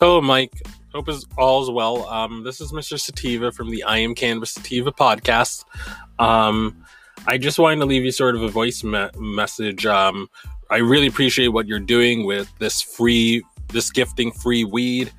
Hello, 0.00 0.18
Mike. 0.22 0.62
Hope 0.94 1.10
is 1.10 1.26
all's 1.36 1.70
well. 1.70 2.08
Um, 2.08 2.42
this 2.42 2.62
is 2.62 2.72
Mr. 2.72 2.98
Sativa 2.98 3.52
from 3.52 3.68
the 3.68 3.82
I 3.82 3.98
Am 3.98 4.14
Cannabis 4.14 4.52
Sativa 4.52 4.90
podcast. 4.90 5.66
Um, 6.18 6.86
I 7.26 7.36
just 7.36 7.58
wanted 7.58 7.80
to 7.80 7.84
leave 7.84 8.02
you 8.02 8.10
sort 8.10 8.34
of 8.34 8.42
a 8.42 8.48
voice 8.48 8.82
me- 8.82 9.10
message. 9.18 9.84
Um, 9.84 10.30
I 10.70 10.78
really 10.78 11.06
appreciate 11.06 11.48
what 11.48 11.66
you're 11.66 11.78
doing 11.78 12.24
with 12.24 12.50
this 12.58 12.80
free, 12.80 13.44
this 13.68 13.90
gifting 13.90 14.32
free 14.32 14.64
weed. 14.64 15.12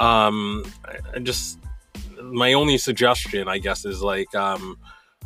Um, 0.00 0.64
I, 0.84 0.96
I 1.14 1.18
just, 1.20 1.60
my 2.20 2.54
only 2.54 2.76
suggestion, 2.76 3.46
I 3.46 3.58
guess, 3.58 3.84
is 3.84 4.02
like, 4.02 4.34
um, 4.34 4.76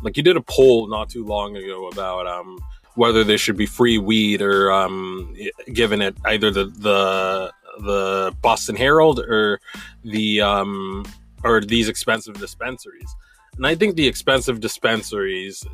like 0.03 0.17
you 0.17 0.23
did 0.23 0.37
a 0.37 0.41
poll 0.41 0.87
not 0.87 1.09
too 1.09 1.25
long 1.25 1.57
ago 1.57 1.87
about 1.87 2.27
um, 2.27 2.59
whether 2.93 3.23
there 3.23 3.39
should 3.39 3.57
be 3.57 3.65
free 3.65 3.97
weed 3.97 4.43
or 4.43 4.71
um, 4.71 5.35
given 5.73 5.99
it 5.99 6.15
either 6.25 6.51
the 6.51 6.65
the 6.65 7.51
the 7.79 8.35
Boston 8.41 8.75
Herald 8.75 9.19
or 9.19 9.59
the 10.03 10.41
um, 10.41 11.05
or 11.43 11.61
these 11.61 11.89
expensive 11.89 12.35
dispensaries. 12.39 13.15
And 13.57 13.65
I 13.65 13.75
think 13.75 13.95
the 13.95 14.07
expensive 14.07 14.59
dispensaries 14.59 15.65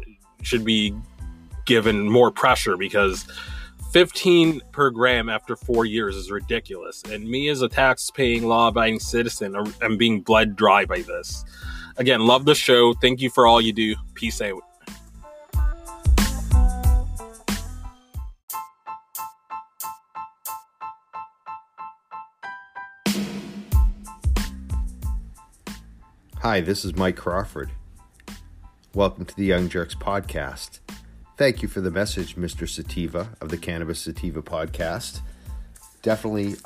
should 0.41 0.63
be 0.63 0.93
given 1.65 2.09
more 2.09 2.31
pressure 2.31 2.77
because 2.77 3.25
15 3.91 4.61
per 4.71 4.89
gram 4.89 5.29
after 5.29 5.55
four 5.55 5.85
years 5.85 6.15
is 6.15 6.29
ridiculous. 6.29 7.01
And 7.03 7.27
me 7.29 7.49
as 7.49 7.61
a 7.61 7.69
tax 7.69 8.09
paying, 8.11 8.43
law 8.47 8.67
abiding 8.67 8.99
citizen 8.99 9.55
I'm 9.81 9.97
being 9.97 10.21
bled 10.21 10.55
dry 10.55 10.85
by 10.85 11.01
this. 11.01 11.45
Again, 11.97 12.25
love 12.25 12.45
the 12.45 12.55
show. 12.55 12.93
Thank 12.93 13.21
you 13.21 13.29
for 13.29 13.47
all 13.47 13.61
you 13.61 13.71
do. 13.71 13.95
Peace 14.13 14.41
out. 14.41 14.61
Hi, 26.47 26.61
this 26.61 26.85
is 26.85 26.95
Mike 26.95 27.15
Crawford. 27.15 27.71
Welcome 28.93 29.25
to 29.25 29.35
the 29.35 29.45
Young 29.45 29.67
Jerks 29.67 29.95
podcast. 29.95 30.77
Thank 31.37 31.63
you 31.63 31.67
for 31.67 31.81
the 31.81 31.89
message, 31.89 32.35
Mr. 32.35 32.69
Sativa 32.69 33.29
of 33.41 33.49
the 33.49 33.57
Cannabis 33.57 34.01
Sativa 34.01 34.43
podcast. 34.43 35.21
Definitely, 36.03 36.57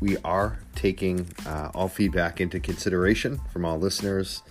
we 0.00 0.16
are 0.24 0.60
taking 0.74 1.26
uh, 1.46 1.70
all 1.74 1.88
feedback 1.88 2.40
into 2.40 2.58
consideration 2.58 3.38
from 3.52 3.66
all 3.66 3.78
listeners. 3.78 4.42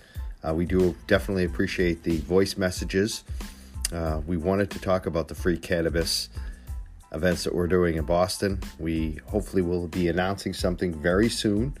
Uh, 0.44 0.54
we 0.54 0.64
do 0.64 0.94
definitely 1.08 1.44
appreciate 1.44 2.04
the 2.04 2.18
voice 2.18 2.56
messages. 2.56 3.24
Uh, 3.92 4.20
we 4.28 4.36
wanted 4.36 4.70
to 4.70 4.78
talk 4.78 5.06
about 5.06 5.26
the 5.26 5.34
free 5.34 5.58
cannabis 5.58 6.28
events 7.10 7.42
that 7.42 7.52
we're 7.52 7.66
doing 7.66 7.96
in 7.96 8.04
Boston. 8.04 8.60
We 8.78 9.18
hopefully 9.26 9.62
will 9.62 9.88
be 9.88 10.06
announcing 10.06 10.52
something 10.52 10.94
very 10.94 11.30
soon. 11.30 11.76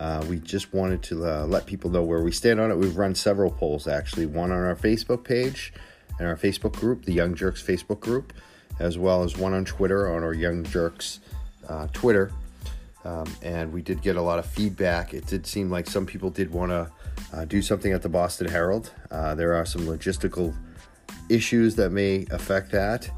Uh, 0.00 0.24
we 0.28 0.38
just 0.38 0.72
wanted 0.72 1.02
to 1.02 1.26
uh, 1.26 1.44
let 1.44 1.66
people 1.66 1.90
know 1.90 2.02
where 2.02 2.22
we 2.22 2.32
stand 2.32 2.58
on 2.58 2.70
it. 2.70 2.76
We've 2.76 2.96
run 2.96 3.14
several 3.14 3.50
polls 3.50 3.86
actually, 3.86 4.24
one 4.24 4.50
on 4.50 4.64
our 4.64 4.74
Facebook 4.74 5.22
page 5.22 5.74
and 6.18 6.26
our 6.26 6.36
Facebook 6.36 6.72
group, 6.72 7.04
the 7.04 7.12
Young 7.12 7.34
Jerks 7.34 7.62
Facebook 7.62 8.00
group, 8.00 8.32
as 8.78 8.96
well 8.96 9.22
as 9.22 9.36
one 9.36 9.52
on 9.52 9.66
Twitter 9.66 10.10
on 10.10 10.24
our 10.24 10.32
Young 10.32 10.64
Jerks 10.64 11.20
uh, 11.68 11.86
Twitter. 11.92 12.32
Um, 13.04 13.26
and 13.42 13.72
we 13.72 13.82
did 13.82 14.00
get 14.00 14.16
a 14.16 14.22
lot 14.22 14.38
of 14.38 14.46
feedback. 14.46 15.12
It 15.12 15.26
did 15.26 15.46
seem 15.46 15.70
like 15.70 15.86
some 15.86 16.06
people 16.06 16.30
did 16.30 16.50
want 16.50 16.70
to 16.70 16.90
uh, 17.34 17.44
do 17.44 17.60
something 17.60 17.92
at 17.92 18.00
the 18.00 18.08
Boston 18.08 18.48
Herald. 18.48 18.92
Uh, 19.10 19.34
there 19.34 19.54
are 19.54 19.66
some 19.66 19.82
logistical 19.82 20.54
issues 21.28 21.76
that 21.76 21.90
may 21.90 22.26
affect 22.30 22.72
that, 22.72 23.10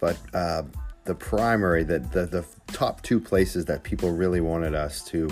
but 0.00 0.16
uh, 0.34 0.62
the 1.04 1.14
primary, 1.14 1.82
the, 1.82 1.98
the, 1.98 2.26
the 2.26 2.44
top 2.68 3.02
two 3.02 3.18
places 3.18 3.64
that 3.64 3.82
people 3.82 4.12
really 4.12 4.40
wanted 4.40 4.74
us 4.74 5.04
to 5.06 5.28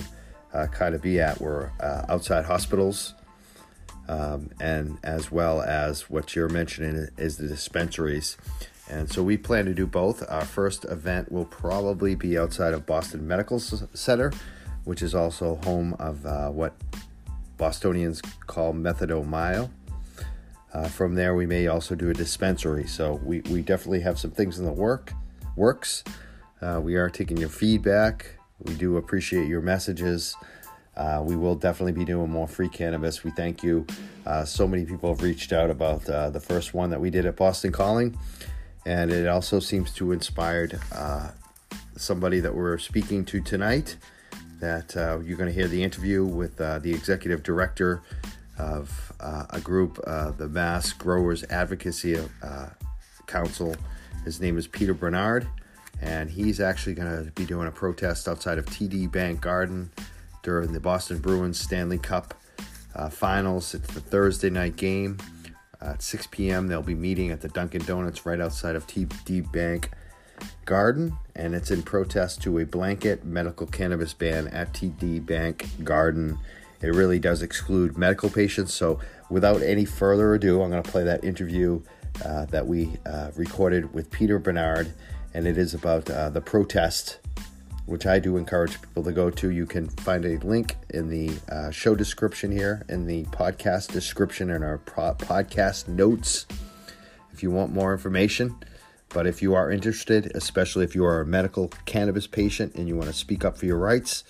uh, 0.56 0.66
kind 0.68 0.94
of 0.94 1.02
be 1.02 1.20
at 1.20 1.40
were 1.40 1.70
uh, 1.80 2.02
outside 2.08 2.46
hospitals, 2.46 3.14
um, 4.08 4.50
and 4.60 4.98
as 5.04 5.30
well 5.30 5.60
as 5.60 6.08
what 6.08 6.34
you're 6.34 6.48
mentioning 6.48 7.08
is 7.18 7.36
the 7.36 7.46
dispensaries. 7.46 8.36
And 8.88 9.10
so 9.10 9.22
we 9.22 9.36
plan 9.36 9.64
to 9.64 9.74
do 9.74 9.86
both. 9.86 10.22
Our 10.30 10.44
first 10.44 10.84
event 10.84 11.30
will 11.30 11.44
probably 11.44 12.14
be 12.14 12.38
outside 12.38 12.72
of 12.72 12.86
Boston 12.86 13.26
Medical 13.26 13.58
Center, 13.58 14.32
which 14.84 15.02
is 15.02 15.14
also 15.14 15.56
home 15.64 15.94
of 15.98 16.24
uh, 16.24 16.50
what 16.50 16.72
Bostonians 17.58 18.22
call 18.46 18.72
Methadone 18.72 19.26
Mile. 19.26 19.70
Uh, 20.72 20.88
from 20.88 21.14
there, 21.16 21.34
we 21.34 21.46
may 21.46 21.66
also 21.66 21.94
do 21.94 22.10
a 22.10 22.14
dispensary. 22.14 22.86
So 22.86 23.20
we, 23.24 23.40
we 23.50 23.62
definitely 23.62 24.00
have 24.00 24.18
some 24.18 24.30
things 24.30 24.58
in 24.58 24.64
the 24.64 24.72
work 24.72 25.12
works. 25.56 26.04
Uh, 26.62 26.80
we 26.82 26.94
are 26.94 27.10
taking 27.10 27.38
your 27.38 27.48
feedback. 27.48 28.35
We 28.58 28.74
do 28.74 28.96
appreciate 28.96 29.48
your 29.48 29.60
messages. 29.60 30.34
Uh, 30.96 31.22
we 31.22 31.36
will 31.36 31.54
definitely 31.54 31.92
be 31.92 32.04
doing 32.04 32.30
more 32.30 32.48
free 32.48 32.70
cannabis. 32.70 33.22
We 33.22 33.30
thank 33.32 33.62
you. 33.62 33.86
Uh, 34.24 34.44
so 34.44 34.66
many 34.66 34.86
people 34.86 35.10
have 35.10 35.22
reached 35.22 35.52
out 35.52 35.68
about 35.68 36.08
uh, 36.08 36.30
the 36.30 36.40
first 36.40 36.72
one 36.72 36.90
that 36.90 37.00
we 37.00 37.10
did 37.10 37.26
at 37.26 37.36
Boston 37.36 37.70
Calling, 37.70 38.18
and 38.86 39.12
it 39.12 39.26
also 39.26 39.60
seems 39.60 39.92
to 39.94 40.12
inspired 40.12 40.80
uh, 40.92 41.30
somebody 41.96 42.40
that 42.40 42.54
we're 42.54 42.78
speaking 42.78 43.24
to 43.26 43.40
tonight. 43.42 43.96
That 44.58 44.96
uh, 44.96 45.18
you're 45.22 45.36
going 45.36 45.50
to 45.50 45.54
hear 45.54 45.68
the 45.68 45.82
interview 45.82 46.24
with 46.24 46.58
uh, 46.58 46.78
the 46.78 46.90
executive 46.90 47.42
director 47.42 48.02
of 48.58 49.12
a 49.50 49.60
group, 49.60 49.96
the 49.96 50.48
Mass 50.50 50.94
Growers 50.94 51.44
Advocacy 51.50 52.18
Council. 53.26 53.76
His 54.24 54.40
name 54.40 54.56
is 54.56 54.66
Peter 54.66 54.94
Bernard 54.94 55.46
and 56.00 56.30
he's 56.30 56.60
actually 56.60 56.94
going 56.94 57.24
to 57.24 57.30
be 57.32 57.44
doing 57.44 57.68
a 57.68 57.72
protest 57.72 58.28
outside 58.28 58.58
of 58.58 58.66
TD 58.66 59.10
Bank 59.10 59.40
Garden 59.40 59.90
during 60.42 60.72
the 60.72 60.80
Boston 60.80 61.18
Bruins 61.18 61.58
Stanley 61.58 61.98
Cup 61.98 62.34
uh, 62.94 63.08
Finals. 63.08 63.74
It's 63.74 63.92
the 63.92 64.00
Thursday 64.00 64.50
night 64.50 64.76
game 64.76 65.18
at 65.80 66.02
6 66.02 66.28
p.m. 66.30 66.68
They'll 66.68 66.82
be 66.82 66.94
meeting 66.94 67.30
at 67.30 67.40
the 67.40 67.48
Dunkin' 67.48 67.84
Donuts 67.84 68.26
right 68.26 68.40
outside 68.40 68.76
of 68.76 68.86
TD 68.86 69.50
Bank 69.52 69.90
Garden, 70.64 71.16
and 71.34 71.54
it's 71.54 71.70
in 71.70 71.82
protest 71.82 72.42
to 72.42 72.58
a 72.58 72.64
blanket 72.64 73.24
medical 73.24 73.66
cannabis 73.66 74.12
ban 74.12 74.48
at 74.48 74.72
TD 74.72 75.24
Bank 75.24 75.66
Garden. 75.84 76.38
It 76.82 76.88
really 76.88 77.18
does 77.18 77.42
exclude 77.42 77.96
medical 77.96 78.28
patients. 78.28 78.74
So, 78.74 79.00
without 79.30 79.62
any 79.62 79.84
further 79.84 80.34
ado, 80.34 80.62
I'm 80.62 80.70
going 80.70 80.82
to 80.82 80.90
play 80.90 81.04
that 81.04 81.24
interview 81.24 81.82
uh, 82.24 82.46
that 82.46 82.66
we 82.66 82.96
uh, 83.06 83.30
recorded 83.34 83.92
with 83.94 84.10
Peter 84.10 84.38
Bernard 84.38 84.92
and 85.36 85.46
it 85.46 85.58
is 85.58 85.74
about 85.74 86.08
uh, 86.08 86.30
the 86.30 86.40
protest, 86.40 87.18
which 87.84 88.06
I 88.06 88.18
do 88.18 88.38
encourage 88.38 88.80
people 88.80 89.04
to 89.04 89.12
go 89.12 89.28
to. 89.28 89.50
You 89.50 89.66
can 89.66 89.86
find 89.86 90.24
a 90.24 90.38
link 90.38 90.76
in 90.88 91.10
the 91.10 91.30
uh, 91.52 91.70
show 91.70 91.94
description 91.94 92.50
here, 92.50 92.86
in 92.88 93.06
the 93.06 93.24
podcast 93.24 93.92
description, 93.92 94.48
in 94.48 94.62
our 94.62 94.78
pro- 94.78 95.12
podcast 95.12 95.88
notes 95.88 96.46
if 97.34 97.42
you 97.42 97.50
want 97.50 97.70
more 97.70 97.92
information. 97.92 98.56
But 99.10 99.26
if 99.26 99.42
you 99.42 99.54
are 99.54 99.70
interested, 99.70 100.32
especially 100.34 100.84
if 100.84 100.94
you 100.94 101.04
are 101.04 101.20
a 101.20 101.26
medical 101.26 101.68
cannabis 101.84 102.26
patient 102.26 102.74
and 102.74 102.88
you 102.88 102.96
want 102.96 103.10
to 103.10 103.14
speak 103.14 103.44
up 103.44 103.58
for 103.58 103.66
your 103.66 103.76
rights, 103.76 104.24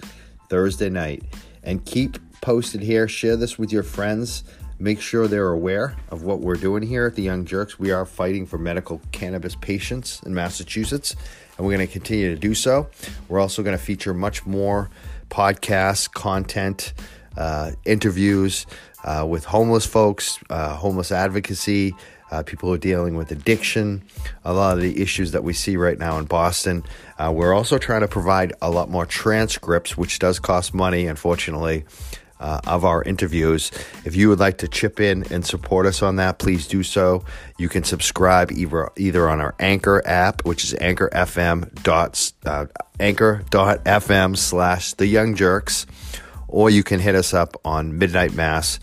Thursday 0.50 0.91
night. 0.91 1.23
And 1.62 1.84
keep 1.84 2.19
posted 2.41 2.83
here. 2.83 3.06
Share 3.06 3.37
this 3.37 3.56
with 3.56 3.73
your 3.73 3.84
friends. 3.84 4.43
Make 4.78 5.00
sure 5.00 5.26
they're 5.26 5.48
aware 5.48 5.97
of 6.10 6.22
what 6.22 6.41
we're 6.41 6.56
doing 6.56 6.82
here 6.82 7.06
at 7.06 7.14
the 7.14 7.22
Young 7.22 7.47
Jerks. 7.47 7.78
We 7.78 7.92
are 7.92 8.04
fighting 8.04 8.44
for 8.44 8.59
medical 8.59 9.00
cannabis 9.10 9.56
patients 9.56 10.22
in 10.26 10.34
Massachusetts, 10.34 11.16
and 11.56 11.66
we're 11.66 11.75
going 11.75 11.87
to 11.87 11.92
continue 11.92 12.34
to 12.34 12.38
do 12.38 12.54
so. 12.54 12.88
We're 13.28 13.41
also 13.41 13.62
going 13.62 13.76
to 13.76 13.82
feature 13.82 14.12
much 14.12 14.44
more 14.44 14.91
podcasts, 15.31 16.12
content, 16.12 16.92
uh, 17.38 17.72
interviews 17.87 18.66
uh, 19.03 19.26
with 19.26 19.47
homeless 19.47 19.87
folks, 19.87 20.38
uh, 20.50 20.75
homeless 20.76 21.10
advocacy, 21.10 21.94
uh, 22.31 22.43
people 22.43 22.69
who 22.69 22.75
are 22.75 22.78
dealing 22.78 23.16
with 23.16 23.31
addiction, 23.31 24.03
a 24.44 24.52
lot 24.52 24.76
of 24.76 24.82
the 24.82 25.00
issues 25.00 25.32
that 25.32 25.43
we 25.43 25.55
see 25.55 25.79
right 25.79 25.99
now 25.99 26.19
in 26.19 26.26
Boston. 26.26 26.84
Uh, 27.19 27.32
we're 27.34 27.55
also 27.55 27.79
trying 27.79 28.02
to 28.02 28.08
provide 28.08 28.52
a 28.61 28.70
lot 28.70 28.90
more 28.90 29.06
transcripts, 29.06 29.96
which 29.96 30.19
does 30.19 30.38
cost 30.38 30.75
money, 30.75 31.06
unfortunately 31.06 31.87
uh, 32.41 32.61
of 32.67 32.85
our 32.85 33.03
interviews. 33.03 33.71
If 34.05 34.17
you 34.17 34.29
would 34.29 34.38
like 34.38 34.59
to 34.59 34.69
chip 34.69 35.00
in 35.00 35.25
and 35.33 35.44
support 35.44 35.87
us 35.87 36.03
on 36.03 36.17
that, 36.17 36.38
please 36.38 36.67
do 36.67 36.83
so. 36.83 37.25
You 37.59 37.69
can 37.69 37.85
subscribe 37.85 38.53
either 38.53 38.91
either 38.97 39.29
on 39.29 39.41
our 39.41 39.55
Anchor 39.59 40.03
app, 40.06 40.44
which 40.44 40.65
is 40.65 40.75
Anchor 40.75 41.09
FM 41.12 41.83
dot 41.83 42.33
uh, 42.44 42.67
Anchor.fm 43.00 44.37
slash 44.37 44.94
The 44.94 45.06
Young 45.06 45.35
Jerks, 45.35 45.87
or 46.49 46.71
you 46.71 46.83
can 46.83 47.00
hit 47.00 47.15
us 47.15 47.35
up 47.35 47.56
on 47.65 47.99
Midnight 47.99 48.35
Mass 48.35 48.81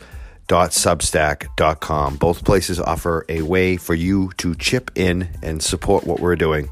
substack.com. 0.48 2.18
Both 2.18 2.46
places 2.46 2.80
offer 2.80 3.26
a 3.30 3.42
way 3.42 3.78
for 3.78 3.96
you 3.96 4.32
to 4.38 4.56
chip 4.56 4.92
in 4.96 5.30
and 5.42 5.64
support 5.64 6.06
what 6.06 6.20
we're 6.20 6.36
doing. 6.36 6.70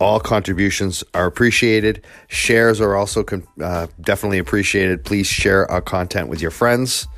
All 0.00 0.20
contributions 0.20 1.02
are 1.14 1.26
appreciated. 1.26 2.04
Shares 2.28 2.80
are 2.80 2.94
also 2.94 3.24
uh, 3.60 3.86
definitely 4.00 4.38
appreciated. 4.38 5.04
Please 5.04 5.26
share 5.26 5.68
our 5.70 5.80
content 5.80 6.28
with 6.28 6.40
your 6.40 6.52
friends. 6.52 7.08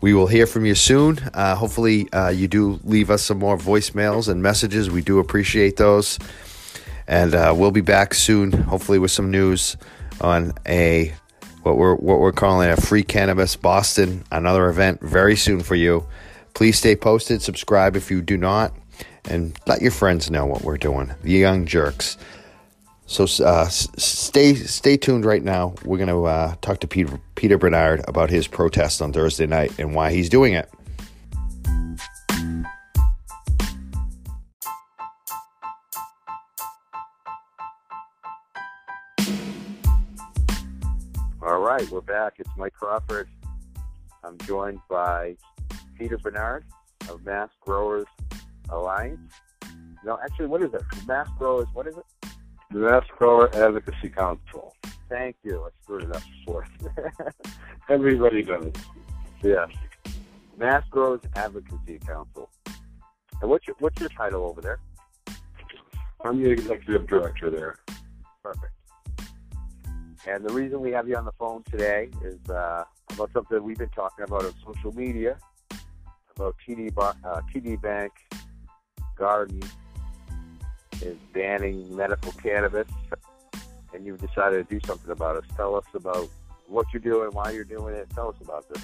We 0.00 0.14
will 0.14 0.26
hear 0.26 0.46
from 0.46 0.64
you 0.64 0.74
soon. 0.74 1.18
Uh, 1.34 1.54
hopefully, 1.54 2.10
uh, 2.12 2.30
you 2.30 2.48
do 2.48 2.80
leave 2.84 3.10
us 3.10 3.22
some 3.22 3.38
more 3.38 3.58
voicemails 3.58 4.28
and 4.28 4.42
messages. 4.42 4.90
We 4.90 5.02
do 5.02 5.18
appreciate 5.18 5.76
those. 5.76 6.18
And 7.06 7.34
uh, 7.34 7.52
we'll 7.54 7.70
be 7.70 7.82
back 7.82 8.14
soon, 8.14 8.52
hopefully, 8.52 8.98
with 8.98 9.10
some 9.10 9.30
news 9.30 9.76
on 10.20 10.54
a 10.66 11.14
what 11.62 11.76
we're 11.76 11.96
what 11.96 12.20
we're 12.20 12.32
calling 12.32 12.70
a 12.70 12.76
free 12.76 13.02
cannabis 13.02 13.56
Boston, 13.56 14.24
another 14.30 14.68
event 14.68 15.00
very 15.02 15.36
soon 15.36 15.60
for 15.60 15.74
you. 15.74 16.06
Please 16.54 16.78
stay 16.78 16.96
posted, 16.96 17.42
subscribe 17.42 17.96
if 17.96 18.10
you 18.10 18.22
do 18.22 18.36
not, 18.36 18.74
and 19.28 19.58
let 19.66 19.82
your 19.82 19.90
friends 19.90 20.30
know 20.30 20.46
what 20.46 20.62
we're 20.62 20.78
doing. 20.78 21.12
The 21.22 21.32
Young 21.32 21.66
Jerks. 21.66 22.16
So 23.06 23.24
uh, 23.44 23.68
stay 23.68 24.54
stay 24.54 24.96
tuned 24.96 25.24
right 25.24 25.42
now. 25.42 25.74
We're 25.84 25.98
going 25.98 26.08
to 26.08 26.26
uh, 26.26 26.54
talk 26.60 26.78
to 26.80 26.86
Peter 26.86 27.20
Peter 27.34 27.58
Bernard 27.58 28.04
about 28.06 28.30
his 28.30 28.46
protest 28.46 29.02
on 29.02 29.12
Thursday 29.12 29.46
night 29.46 29.76
and 29.80 29.96
why 29.96 30.12
he's 30.12 30.28
doing 30.28 30.52
it. 30.52 30.70
All 41.42 41.58
right, 41.58 41.90
we're 41.90 42.00
back. 42.02 42.34
It's 42.38 42.50
Mike 42.56 42.74
Crawford. 42.74 43.28
I'm 44.22 44.38
joined 44.38 44.78
by 44.88 45.36
Peter 45.98 46.16
Bernard 46.16 46.64
of 47.08 47.24
Mass 47.24 47.48
Growers 47.60 48.06
Alliance. 48.70 49.32
No, 50.04 50.18
actually, 50.22 50.46
what 50.46 50.62
is 50.62 50.72
it? 50.72 50.82
Mass 51.06 51.28
Growers, 51.38 51.68
what 51.74 51.86
is 51.86 51.96
it? 51.96 52.04
The 52.70 52.78
Mass 52.78 53.04
Grower 53.18 53.54
Advocacy 53.54 54.08
Council. 54.08 54.74
Thank 55.08 55.36
you. 55.42 55.64
I 55.64 55.68
screwed 55.82 56.04
it 56.04 56.14
up 56.14 56.22
before. 56.38 56.66
Everybody 57.88 58.42
does. 58.42 58.72
Yes. 59.42 59.68
Mass 60.56 60.84
Growers 60.90 61.20
Advocacy 61.34 61.98
Council. 62.06 62.48
And 63.40 63.50
what's 63.50 63.66
your 63.66 63.76
what's 63.80 63.98
your 64.00 64.10
title 64.10 64.44
over 64.44 64.60
there? 64.60 64.78
I'm 66.24 66.42
the 66.42 66.50
executive 66.50 67.06
director 67.06 67.50
there. 67.50 67.76
Perfect. 68.42 68.72
And 70.26 70.44
the 70.44 70.52
reason 70.52 70.80
we 70.80 70.92
have 70.92 71.08
you 71.08 71.16
on 71.16 71.24
the 71.24 71.32
phone 71.32 71.62
today 71.70 72.10
is 72.22 72.38
uh, 72.50 72.84
about 73.10 73.30
something 73.32 73.62
we've 73.62 73.78
been 73.78 73.88
talking 73.88 74.24
about 74.24 74.44
on 74.44 74.52
social 74.64 74.92
media, 74.92 75.38
about 76.36 76.56
TD, 76.66 76.92
uh, 76.98 77.40
TD 77.52 77.80
Bank 77.80 78.12
Garden 79.20 79.62
is 81.02 81.16
banning 81.34 81.94
medical 81.94 82.32
cannabis, 82.32 82.88
and 83.92 84.06
you've 84.06 84.18
decided 84.18 84.66
to 84.66 84.78
do 84.78 84.86
something 84.86 85.10
about 85.10 85.36
it. 85.36 85.44
Tell 85.56 85.76
us 85.76 85.84
about 85.92 86.26
what 86.66 86.86
you're 86.90 87.02
doing, 87.02 87.30
why 87.32 87.50
you're 87.50 87.64
doing 87.64 87.94
it. 87.94 88.08
Tell 88.14 88.30
us 88.30 88.36
about 88.40 88.66
this. 88.70 88.82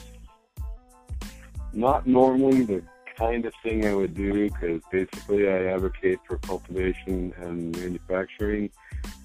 Not 1.73 2.07
normally 2.07 2.65
the 2.65 2.83
kind 3.17 3.47
of 3.47 3.55
thing 3.63 3.87
I 3.87 3.95
would 3.95 4.15
do 4.15 4.51
because 4.51 4.83
basically 4.93 5.49
I 5.49 5.73
advocate 5.73 6.19
for 6.29 6.37
cultivation 6.37 7.33
and 7.39 7.75
manufacturing. 7.75 8.71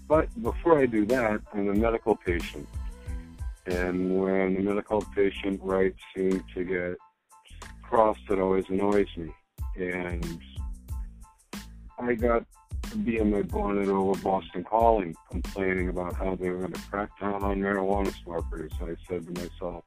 But 0.07 0.29
before 0.41 0.79
I 0.79 0.85
do 0.85 1.05
that, 1.07 1.41
I'm 1.53 1.67
a 1.67 1.73
medical 1.73 2.15
patient. 2.15 2.69
And 3.65 4.17
when 4.17 4.55
a 4.55 4.61
medical 4.61 5.01
patient 5.13 5.59
rights 5.61 5.99
seem 6.15 6.41
to 6.53 6.63
get 6.63 6.97
crossed, 7.83 8.21
it 8.29 8.39
always 8.39 8.65
annoys 8.69 9.09
me. 9.17 9.33
And 9.75 10.41
I 12.01 12.15
got 12.15 12.45
being 13.03 13.29
my 13.29 13.43
bonnet 13.43 13.87
over 13.87 14.19
Boston 14.21 14.63
Calling, 14.63 15.15
complaining 15.29 15.89
about 15.89 16.15
how 16.15 16.35
they 16.35 16.49
were 16.49 16.59
going 16.59 16.73
to 16.73 16.81
crack 16.81 17.09
down 17.19 17.43
on 17.43 17.59
marijuana 17.59 18.13
smokers. 18.23 18.71
I 18.81 18.95
said 19.07 19.25
to 19.27 19.31
myself, 19.33 19.83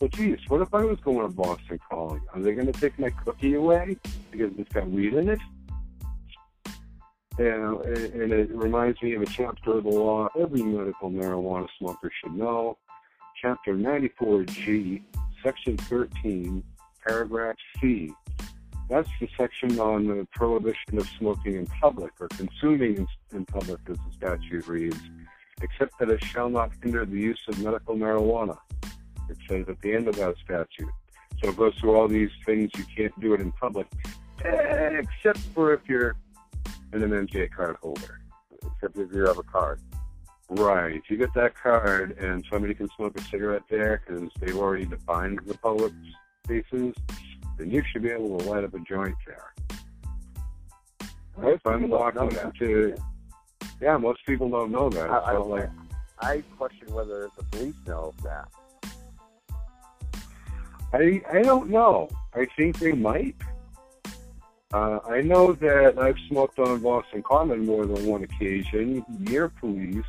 well, 0.00 0.10
geez, 0.10 0.38
what 0.48 0.60
if 0.60 0.72
I 0.74 0.84
was 0.84 0.98
going 1.00 1.26
to 1.26 1.34
Boston 1.34 1.80
Calling? 1.90 2.20
Are 2.32 2.40
they 2.40 2.52
going 2.52 2.70
to 2.70 2.80
take 2.80 2.98
my 2.98 3.10
cookie 3.10 3.54
away 3.54 3.96
because 4.30 4.52
it's 4.58 4.72
got 4.72 4.88
weed 4.88 5.14
in 5.14 5.30
it? 5.30 5.40
And, 7.38 7.80
and 7.84 8.32
it 8.32 8.50
reminds 8.50 9.00
me 9.02 9.14
of 9.14 9.22
a 9.22 9.26
chapter 9.26 9.78
of 9.78 9.84
the 9.84 9.90
law 9.90 10.28
every 10.38 10.62
medical 10.62 11.10
marijuana 11.10 11.66
smoker 11.78 12.10
should 12.22 12.34
know. 12.34 12.76
Chapter 13.40 13.74
94G, 13.74 15.02
Section 15.42 15.76
13, 15.76 16.62
Paragraph 17.06 17.56
C 17.80 18.12
that's 18.88 19.10
the 19.20 19.28
section 19.36 19.78
on 19.78 20.06
the 20.06 20.26
prohibition 20.32 20.98
of 20.98 21.06
smoking 21.18 21.54
in 21.54 21.66
public 21.66 22.12
or 22.20 22.28
consuming 22.28 23.06
in 23.32 23.44
public, 23.44 23.80
as 23.90 23.96
the 23.96 24.12
statute 24.16 24.66
reads, 24.66 25.00
except 25.60 25.98
that 25.98 26.10
it 26.10 26.24
shall 26.24 26.48
not 26.48 26.70
hinder 26.82 27.04
the 27.04 27.18
use 27.18 27.40
of 27.48 27.62
medical 27.62 27.96
marijuana. 27.96 28.56
It 29.28 29.36
says 29.48 29.66
at 29.68 29.80
the 29.82 29.94
end 29.94 30.08
of 30.08 30.16
that 30.16 30.36
statute. 30.42 30.88
So 31.42 31.50
it 31.50 31.56
goes 31.56 31.74
through 31.76 31.94
all 31.94 32.08
these 32.08 32.30
things 32.46 32.70
you 32.76 32.84
can't 32.96 33.18
do 33.20 33.34
it 33.34 33.40
in 33.40 33.52
public, 33.52 33.86
except 34.44 35.38
for 35.54 35.74
if 35.74 35.80
you're 35.86 36.16
an 36.92 37.02
MMJ 37.02 37.50
card 37.50 37.76
holder, 37.82 38.20
except 38.64 38.96
if 38.96 39.12
you 39.12 39.26
have 39.26 39.38
a 39.38 39.42
card. 39.42 39.80
Right. 40.50 40.96
If 40.96 41.10
you 41.10 41.18
get 41.18 41.34
that 41.34 41.54
card 41.54 42.16
and 42.18 42.42
somebody 42.50 42.74
can 42.74 42.88
smoke 42.96 43.18
a 43.20 43.22
cigarette 43.24 43.64
there 43.68 44.02
because 44.06 44.30
they've 44.40 44.56
already 44.56 44.86
defined 44.86 45.40
the 45.46 45.58
public 45.58 45.92
spaces, 46.44 46.94
then 47.58 47.70
you 47.70 47.82
should 47.90 48.02
be 48.02 48.10
able 48.10 48.38
to 48.38 48.48
light 48.48 48.64
up 48.64 48.72
a 48.74 48.78
joint 48.80 49.16
there. 49.26 49.52
Most 51.36 51.62
I'm 51.66 51.88
walking 51.88 52.30
to, 52.58 52.94
yeah, 53.80 53.96
most 53.96 54.24
people 54.26 54.48
don't 54.48 54.70
know 54.70 54.88
that. 54.90 55.10
I, 55.10 55.32
so 55.32 55.42
I, 55.42 55.60
like, 55.60 55.70
I 56.20 56.42
question 56.56 56.92
whether 56.92 57.28
the 57.36 57.44
police 57.44 57.74
know 57.86 58.14
that. 58.22 58.48
I 60.92 61.22
I 61.30 61.42
don't 61.42 61.68
know. 61.68 62.08
I 62.34 62.46
think 62.56 62.78
they 62.78 62.92
might. 62.92 63.36
Uh, 64.72 64.98
I 65.08 65.20
know 65.22 65.52
that 65.52 65.98
I've 65.98 66.18
smoked 66.28 66.58
on 66.58 66.80
Boston 66.80 67.22
Common 67.22 67.64
more 67.64 67.86
than 67.86 68.04
one 68.06 68.22
occasion 68.24 69.04
near 69.18 69.48
police 69.48 70.04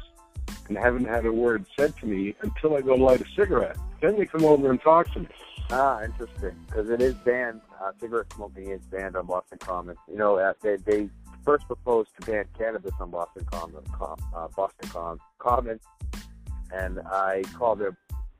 and 0.69 0.77
haven't 0.77 1.05
had 1.05 1.25
a 1.25 1.31
word 1.31 1.65
said 1.77 1.95
to 1.97 2.05
me 2.05 2.35
until 2.41 2.77
I 2.77 2.81
go 2.81 2.95
light 2.95 3.21
a 3.21 3.25
cigarette. 3.35 3.77
Then 4.01 4.17
they 4.17 4.25
come 4.25 4.45
over 4.45 4.69
and 4.69 4.81
talk 4.81 5.11
to 5.13 5.19
me. 5.19 5.27
Ah, 5.71 6.03
interesting. 6.03 6.55
Because 6.67 6.89
it 6.89 7.01
is 7.01 7.15
banned. 7.15 7.61
Uh, 7.81 7.91
cigarette 7.99 8.31
smoking 8.33 8.69
is 8.69 8.81
banned 8.85 9.15
on 9.15 9.25
Boston 9.25 9.57
Common. 9.59 9.95
You 10.07 10.17
know, 10.17 10.37
uh, 10.37 10.53
they, 10.61 10.77
they 10.77 11.09
first 11.43 11.67
proposed 11.67 12.09
to 12.19 12.25
ban 12.25 12.45
cannabis 12.57 12.91
on 12.99 13.11
Boston 13.11 13.45
Common, 13.51 13.83
com, 13.91 14.17
uh, 14.35 14.47
Boston 14.55 14.89
Com, 14.89 15.19
Common, 15.39 15.79
and 16.71 16.99
I 16.99 17.43
called 17.57 17.79
their, 17.79 17.97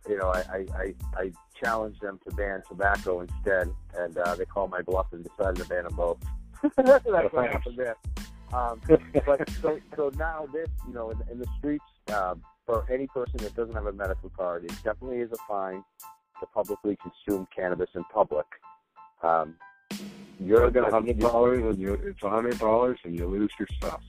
you 0.08 0.18
know, 0.18 0.30
I, 0.30 0.40
I, 0.40 0.66
I, 0.76 0.96
I 1.16 1.32
challenged 1.62 2.02
them 2.02 2.20
to 2.28 2.36
ban 2.36 2.62
tobacco 2.68 3.22
instead, 3.22 3.72
and 3.98 4.18
uh, 4.18 4.36
they 4.36 4.46
called 4.46 4.72
my 4.72 4.82
bluff 4.82 5.08
and 5.12 5.24
decided 5.24 5.58
to 5.58 5.66
ban 5.66 5.84
them 5.84 5.96
both. 5.96 6.18
That's 6.76 7.06
what 7.06 7.52
happened 7.52 7.78
there. 7.78 7.96
Um, 8.54 8.82
but 9.26 9.50
so, 9.62 9.80
so 9.96 10.12
now 10.18 10.48
this, 10.52 10.70
you 10.88 10.94
know, 10.94 11.12
in, 11.12 11.20
in 11.32 11.40
the 11.40 11.48
streets, 11.58 11.86
uh, 12.10 12.36
for 12.66 12.86
any 12.92 13.08
person 13.08 13.38
that 13.38 13.56
doesn't 13.56 13.74
have 13.74 13.86
a 13.86 13.94
medical 13.94 14.30
card, 14.30 14.66
it 14.66 14.74
definitely 14.84 15.20
is 15.20 15.32
a 15.32 15.38
fine 15.48 15.84
to 16.40 16.46
publicly 16.54 16.98
consume 17.02 17.48
cannabis 17.56 17.90
in 17.96 18.04
public. 18.06 18.46
Um, 19.24 19.56
you're 20.40 20.70
going 20.72 20.86
to 20.86 20.92
hundred 20.92 21.20
dollars, 21.20 21.64
and 21.64 21.78
you 21.78 21.94
it's 21.94 22.24
a 22.24 22.30
hundred 22.30 22.58
dollars, 22.60 23.00
and 23.04 23.18
you 23.18 23.28
lose 23.28 23.52
your 23.60 23.68
stuff. 23.78 24.02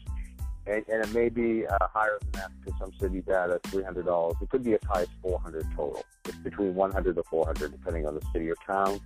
And, 0.67 0.85
and 0.89 1.05
it 1.05 1.13
may 1.13 1.29
be 1.29 1.67
uh, 1.67 1.79
higher 1.81 2.19
than 2.21 2.33
that 2.33 2.51
because 2.65 2.93
some 3.01 3.25
add 3.35 3.51
at 3.51 3.63
three 3.65 3.83
hundred 3.83 4.07
dollars. 4.07 4.37
It 4.41 4.51
could 4.51 4.63
be 4.63 4.75
as 4.75 4.81
high 4.89 5.03
as 5.03 5.09
four 5.23 5.41
hundred 5.41 5.67
total. 5.75 6.05
It's 6.27 6.37
between 6.39 6.75
one 6.75 6.93
hundred 6.93 7.17
to 7.17 7.25
four 7.25 7.47
hundred, 7.47 7.73
depending 7.73 8.07
on 8.07 8.15
the 8.15 8.23
city 8.33 8.49
or 8.49 8.57
town 8.67 9.01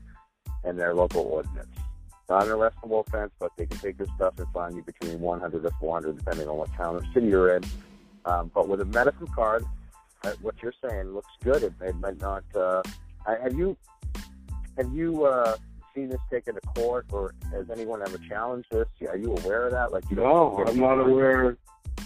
and 0.65 0.79
their 0.79 0.95
local 0.95 1.23
ordinance. 1.23 1.69
Not 2.29 2.45
an 2.45 2.51
arrestable 2.51 3.07
offense, 3.07 3.33
but 3.39 3.53
they 3.57 3.67
can 3.67 3.79
take 3.79 3.99
your 3.99 4.09
stuff 4.17 4.35
and 4.39 4.47
fine 4.53 4.77
you 4.77 4.83
between 4.83 5.21
100 5.21 5.63
to 5.63 5.71
400, 5.79 6.17
depending 6.17 6.49
on 6.49 6.57
what 6.57 6.73
town 6.73 6.97
or 6.97 7.03
city 7.13 7.27
you're 7.27 7.57
in. 7.57 7.63
Um, 8.27 8.51
but 8.55 8.69
with 8.69 8.81
a 8.81 8.85
medical 8.87 9.27
card, 9.29 9.65
uh, 10.25 10.33
what 10.41 10.55
you're 10.63 10.75
saying 10.87 11.13
looks 11.13 11.31
good. 11.43 11.63
It, 11.63 11.73
it 11.81 11.97
might 11.97 12.21
not. 12.21 12.45
Uh, 12.55 12.83
have 13.27 13.55
you 13.55 13.77
have 14.77 14.93
you 14.93 15.25
uh, 15.25 15.57
seen 15.95 16.09
this 16.09 16.21
taken 16.31 16.55
to 16.55 16.61
court, 16.61 17.07
or 17.13 17.35
has 17.53 17.71
anyone 17.71 18.03
ever 18.03 18.19
challenged 18.19 18.69
this? 18.71 18.89
Are 19.09 19.17
you 19.17 19.37
aware 19.37 19.67
of 19.67 19.73
that? 19.73 19.93
Like, 19.93 20.05
you 20.11 20.17
no, 20.17 20.65
I'm 20.67 20.79
not 20.79 21.01
aware. 21.01 21.57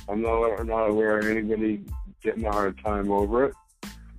I'm 0.08 0.22
not, 0.22 0.58
I'm 0.58 0.66
not 0.66 0.88
aware 0.88 1.18
of 1.18 1.26
anybody 1.26 1.84
getting 2.22 2.44
a 2.44 2.52
hard 2.52 2.78
time 2.84 3.10
over 3.10 3.44
it. 3.44 3.54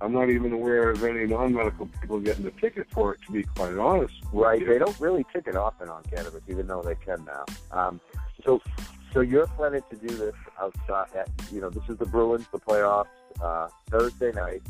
I'm 0.00 0.12
not 0.12 0.30
even 0.30 0.52
aware 0.52 0.90
of 0.90 1.04
any 1.04 1.26
non-medical 1.26 1.86
people 2.00 2.20
getting 2.20 2.46
a 2.46 2.50
ticket 2.52 2.86
for 2.90 3.14
it. 3.14 3.20
To 3.26 3.32
be 3.32 3.42
quite 3.42 3.76
honest, 3.76 4.14
right? 4.32 4.64
They 4.66 4.78
don't 4.78 4.98
really 4.98 5.26
ticket 5.32 5.56
often 5.56 5.88
on 5.88 6.02
cannabis, 6.04 6.42
even 6.48 6.66
though 6.66 6.82
they 6.82 6.94
can 6.94 7.24
now. 7.24 7.44
Um, 7.70 8.00
so, 8.44 8.62
so 9.12 9.20
you're 9.20 9.46
planning 9.48 9.82
to 9.90 9.96
do 9.96 10.08
this 10.08 10.34
outside? 10.60 11.08
At, 11.16 11.28
you 11.52 11.60
know, 11.60 11.70
this 11.70 11.82
is 11.88 11.96
the 11.98 12.06
Bruins, 12.06 12.46
the 12.52 12.58
playoffs, 12.58 13.06
uh, 13.42 13.68
Thursday 13.90 14.32
night 14.32 14.62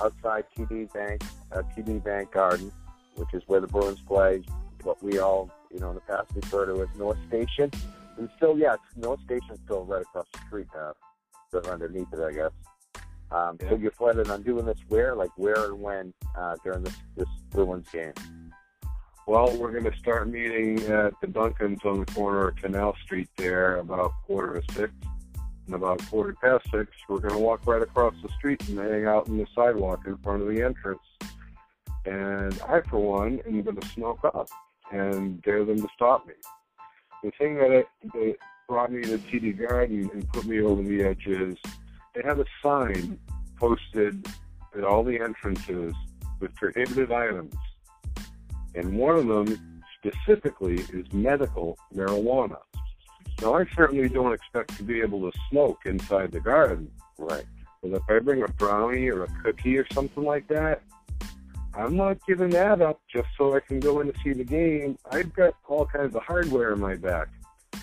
outside 0.00 0.44
TD 0.56 0.92
Bank, 0.92 1.22
uh, 1.52 1.62
TD 1.76 2.02
Bank 2.02 2.32
Garden, 2.32 2.72
which 3.16 3.32
is 3.32 3.42
where 3.46 3.60
the 3.60 3.66
Bruins 3.66 4.00
play. 4.06 4.42
What 4.82 5.02
we 5.02 5.18
all, 5.18 5.50
you 5.72 5.78
know, 5.78 5.90
in 5.90 5.96
the 5.96 6.00
past 6.00 6.30
refer 6.34 6.66
to 6.66 6.82
as 6.82 6.88
North 6.96 7.18
Station. 7.28 7.70
And 8.16 8.28
still, 8.36 8.58
yeah, 8.58 8.76
North 8.96 9.20
Station's 9.24 9.58
still 9.64 9.84
right 9.84 10.02
across 10.02 10.26
the 10.32 10.40
street 10.46 10.66
now. 10.74 10.94
Just 11.52 11.68
underneath 11.68 12.06
it, 12.12 12.20
I 12.20 12.32
guess. 12.32 12.50
Um, 13.30 13.58
yeah. 13.60 13.68
So 13.68 13.76
you're 13.76 13.90
planning 13.90 14.30
on 14.30 14.42
doing 14.42 14.64
this 14.64 14.78
where, 14.88 15.14
like 15.14 15.30
where 15.36 15.66
and 15.66 15.80
when 15.80 16.14
uh, 16.36 16.56
during 16.64 16.82
this 16.82 16.96
this 17.16 17.28
Bruins 17.50 17.88
game? 17.90 18.12
Well, 19.26 19.56
we're 19.56 19.70
going 19.70 19.90
to 19.90 19.98
start 19.98 20.28
meeting 20.28 20.80
at 20.84 21.12
the 21.20 21.28
Dunkin's 21.28 21.84
on 21.84 22.00
the 22.00 22.06
corner 22.06 22.48
of 22.48 22.56
Canal 22.56 22.96
Street 23.04 23.28
there 23.36 23.76
about 23.76 24.12
quarter 24.26 24.60
to 24.60 24.74
six 24.74 24.92
and 25.70 25.76
about 25.76 26.04
quarter 26.10 26.34
past 26.42 26.68
six, 26.72 26.90
we're 27.08 27.20
going 27.20 27.34
to 27.34 27.38
walk 27.38 27.64
right 27.64 27.80
across 27.80 28.12
the 28.24 28.28
street 28.30 28.60
and 28.68 28.76
hang 28.76 29.06
out 29.06 29.28
in 29.28 29.38
the 29.38 29.46
sidewalk 29.54 30.00
in 30.04 30.16
front 30.18 30.42
of 30.42 30.48
the 30.48 30.60
entrance. 30.60 30.98
And 32.04 32.60
I, 32.62 32.80
for 32.90 32.98
one, 32.98 33.40
am 33.46 33.62
going 33.62 33.76
to 33.76 33.88
smoke 33.90 34.18
up 34.24 34.48
and 34.90 35.40
dare 35.42 35.64
them 35.64 35.80
to 35.80 35.88
stop 35.94 36.26
me. 36.26 36.34
The 37.22 37.30
thing 37.38 37.54
that, 37.54 37.84
it, 38.14 38.36
brought 38.68 38.90
me 38.90 39.02
to 39.02 39.18
TD 39.18 39.68
Garden 39.68 40.10
and 40.12 40.28
put 40.32 40.44
me 40.44 40.60
over 40.60 40.82
the 40.82 41.04
edge 41.04 41.26
is 41.26 41.56
they 42.14 42.22
have 42.24 42.40
a 42.40 42.44
sign 42.62 43.18
posted 43.56 44.26
at 44.76 44.82
all 44.82 45.04
the 45.04 45.20
entrances 45.20 45.94
with 46.40 46.52
prohibited 46.56 47.12
items. 47.12 47.54
And 48.74 48.96
one 48.96 49.16
of 49.16 49.26
them 49.26 49.82
specifically 49.98 50.76
is 50.92 51.12
medical 51.12 51.78
marijuana. 51.94 52.58
Now, 53.42 53.54
I 53.54 53.64
certainly 53.74 54.08
don't 54.08 54.32
expect 54.32 54.76
to 54.76 54.82
be 54.82 55.00
able 55.00 55.30
to 55.30 55.38
smoke 55.50 55.80
inside 55.86 56.32
the 56.32 56.40
garden. 56.40 56.90
Right. 57.18 57.44
But 57.82 57.92
if 57.92 58.02
I 58.08 58.18
bring 58.18 58.42
a 58.42 58.48
brownie 58.48 59.08
or 59.08 59.24
a 59.24 59.28
cookie 59.42 59.78
or 59.78 59.86
something 59.92 60.24
like 60.24 60.46
that, 60.48 60.82
I'm 61.74 61.96
not 61.96 62.18
giving 62.26 62.50
that 62.50 62.82
up 62.82 63.00
just 63.12 63.28
so 63.38 63.54
I 63.54 63.60
can 63.60 63.80
go 63.80 64.00
in 64.00 64.12
to 64.12 64.18
see 64.20 64.32
the 64.32 64.44
game. 64.44 64.98
I've 65.10 65.32
got 65.32 65.54
all 65.68 65.86
kinds 65.86 66.14
of 66.14 66.22
hardware 66.22 66.72
in 66.72 66.80
my 66.80 66.96
back. 66.96 67.28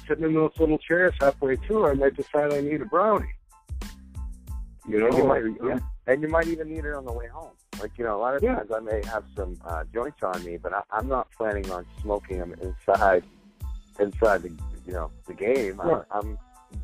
Sitting 0.08 0.26
in 0.26 0.34
those 0.34 0.52
little 0.60 0.78
chairs 0.78 1.14
halfway 1.20 1.56
through, 1.56 1.88
I 1.88 1.94
might 1.94 2.16
decide 2.16 2.54
I 2.54 2.62
need 2.62 2.82
a 2.82 2.86
brownie. 2.86 3.34
You 4.88 5.00
know, 5.00 5.10
oh, 5.12 5.18
you 5.18 5.24
might, 5.24 5.44
yeah. 5.66 5.80
and 6.06 6.22
you 6.22 6.28
might 6.28 6.48
even 6.48 6.70
need 6.70 6.86
it 6.86 6.94
on 6.94 7.06
the 7.06 7.12
way 7.12 7.28
home. 7.28 7.52
Like 7.80 7.92
you 7.98 8.04
know, 8.04 8.18
a 8.18 8.22
lot 8.22 8.36
of 8.36 8.42
times 8.42 8.72
I 8.76 8.80
may 8.80 9.02
have 9.06 9.24
some 9.36 9.58
uh, 9.66 9.84
joints 9.94 10.24
on 10.24 10.44
me, 10.44 10.58
but 10.58 10.74
I, 10.74 10.82
I'm 10.92 11.08
not 11.08 11.32
planning 11.32 11.70
on 11.72 11.86
smoking 12.02 12.40
them 12.40 12.56
inside, 12.62 13.24
inside 14.00 14.44
the 14.44 14.50
you 14.86 14.94
know 14.94 15.12
the 15.28 15.34
game. 15.34 15.78
Right. 15.78 16.04
I'm, 16.12 16.22
I'm 16.22 16.38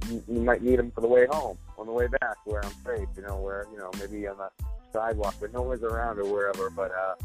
you, 0.10 0.24
you 0.28 0.42
might 0.42 0.62
need 0.62 0.80
them 0.80 0.92
for 0.92 1.02
the 1.02 1.08
way 1.08 1.28
home, 1.30 1.58
on 1.78 1.86
the 1.86 1.92
way 1.92 2.08
back, 2.08 2.38
where 2.46 2.64
I'm 2.64 2.72
safe. 2.86 3.08
You 3.16 3.24
know, 3.24 3.38
where 3.38 3.66
you 3.72 3.78
know 3.78 3.92
maybe 4.00 4.28
on 4.28 4.38
the 4.38 4.50
sidewalk, 4.92 5.36
but 5.40 5.54
no 5.54 5.62
one's 5.62 5.84
around 5.84 6.20
or 6.20 6.26
wherever. 6.26 6.70
But 6.70 6.92
uh, 6.92 7.16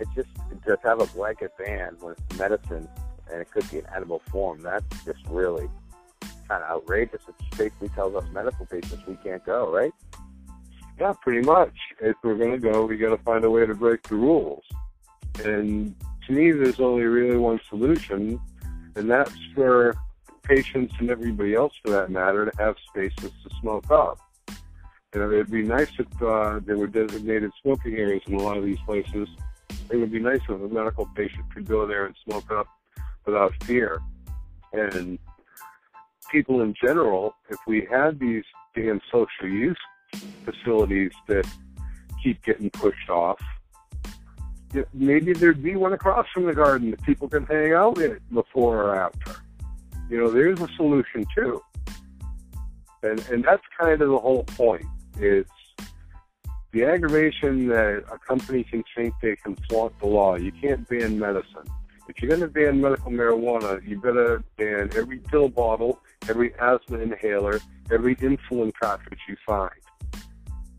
it's 0.00 0.14
just 0.14 0.28
just 0.66 0.82
have 0.82 1.00
a 1.00 1.06
blanket 1.06 1.52
ban 1.58 1.96
with 2.00 2.18
medicine, 2.38 2.88
and 3.30 3.40
it 3.40 3.50
could 3.50 3.68
be 3.70 3.78
an 3.78 3.86
edible 3.94 4.22
form. 4.30 4.60
That's 4.62 5.04
just 5.04 5.20
really 5.28 5.68
kind 6.48 6.62
of 6.62 6.70
outrageous. 6.70 7.20
It 7.28 7.34
basically 7.56 7.88
tells 7.90 8.14
us 8.14 8.24
medical 8.32 8.66
patients 8.66 9.06
we 9.06 9.16
can't 9.16 9.44
go, 9.44 9.70
right? 9.72 9.92
Yeah, 11.00 11.12
pretty 11.20 11.46
much. 11.46 11.74
If 12.00 12.16
we're 12.24 12.36
going 12.36 12.50
to 12.52 12.58
go, 12.58 12.86
we 12.86 12.96
got 12.96 13.10
to 13.10 13.22
find 13.22 13.44
a 13.44 13.50
way 13.50 13.64
to 13.64 13.74
break 13.74 14.02
the 14.02 14.16
rules. 14.16 14.64
And 15.44 15.94
to 16.26 16.32
me, 16.32 16.50
there's 16.50 16.80
only 16.80 17.04
really 17.04 17.36
one 17.36 17.60
solution, 17.68 18.40
and 18.96 19.08
that's 19.08 19.32
for 19.54 19.94
patients 20.42 20.94
and 20.98 21.08
everybody 21.08 21.54
else, 21.54 21.72
for 21.84 21.92
that 21.92 22.10
matter, 22.10 22.50
to 22.50 22.56
have 22.58 22.74
spaces 22.88 23.30
to 23.44 23.50
smoke 23.60 23.88
up. 23.92 24.18
You 25.14 25.20
know, 25.20 25.30
it'd 25.30 25.50
be 25.50 25.62
nice 25.62 25.90
if 25.98 26.22
uh, 26.22 26.58
there 26.64 26.76
were 26.76 26.88
designated 26.88 27.52
smoking 27.62 27.94
areas 27.94 28.22
in 28.26 28.34
a 28.34 28.42
lot 28.42 28.56
of 28.56 28.64
these 28.64 28.80
places. 28.84 29.28
It 29.90 29.96
would 29.96 30.10
be 30.10 30.18
nice 30.18 30.40
if 30.48 30.50
a 30.50 30.68
medical 30.68 31.06
patient 31.14 31.44
could 31.54 31.66
go 31.66 31.86
there 31.86 32.06
and 32.06 32.14
smoke 32.24 32.50
up 32.50 32.66
without 33.24 33.54
fear. 33.62 34.00
And 34.72 35.18
people 36.30 36.60
in 36.60 36.74
general, 36.82 37.36
if 37.48 37.58
we 37.68 37.86
had 37.88 38.18
these 38.18 38.44
damn 38.74 39.00
social 39.10 39.48
use 39.48 39.78
facilities 40.44 41.12
that 41.26 41.46
keep 42.22 42.42
getting 42.42 42.70
pushed 42.70 43.08
off. 43.10 43.40
Maybe 44.92 45.32
there'd 45.32 45.62
be 45.62 45.76
one 45.76 45.92
across 45.92 46.26
from 46.32 46.44
the 46.44 46.54
garden 46.54 46.90
that 46.90 47.02
people 47.02 47.28
can 47.28 47.46
hang 47.46 47.72
out 47.72 47.98
in 47.98 48.18
before 48.32 48.82
or 48.82 48.96
after. 48.96 49.36
You 50.10 50.18
know, 50.18 50.30
there's 50.30 50.60
a 50.60 50.68
solution 50.76 51.24
too. 51.34 51.62
And 53.02 53.20
and 53.30 53.44
that's 53.44 53.62
kind 53.80 54.02
of 54.02 54.10
the 54.10 54.18
whole 54.18 54.44
point. 54.44 54.84
It's 55.18 55.50
the 56.72 56.84
aggravation 56.84 57.68
that 57.68 58.04
a 58.12 58.18
company 58.18 58.64
can 58.64 58.84
think 58.94 59.14
they 59.22 59.36
can 59.36 59.56
flaunt 59.68 59.98
the 60.00 60.06
law. 60.06 60.36
You 60.36 60.52
can't 60.52 60.86
ban 60.88 61.18
medicine. 61.18 61.64
If 62.08 62.22
you're 62.22 62.28
going 62.28 62.40
to 62.40 62.48
ban 62.48 62.80
medical 62.80 63.10
marijuana, 63.10 63.86
you 63.86 64.00
better 64.00 64.42
ban 64.56 64.90
every 64.96 65.18
pill 65.18 65.48
bottle, 65.48 66.00
every 66.28 66.54
asthma 66.58 66.98
inhaler, 66.98 67.60
every 67.90 68.16
insulin 68.16 68.72
cartridge 68.80 69.20
you 69.28 69.36
find. 69.46 69.70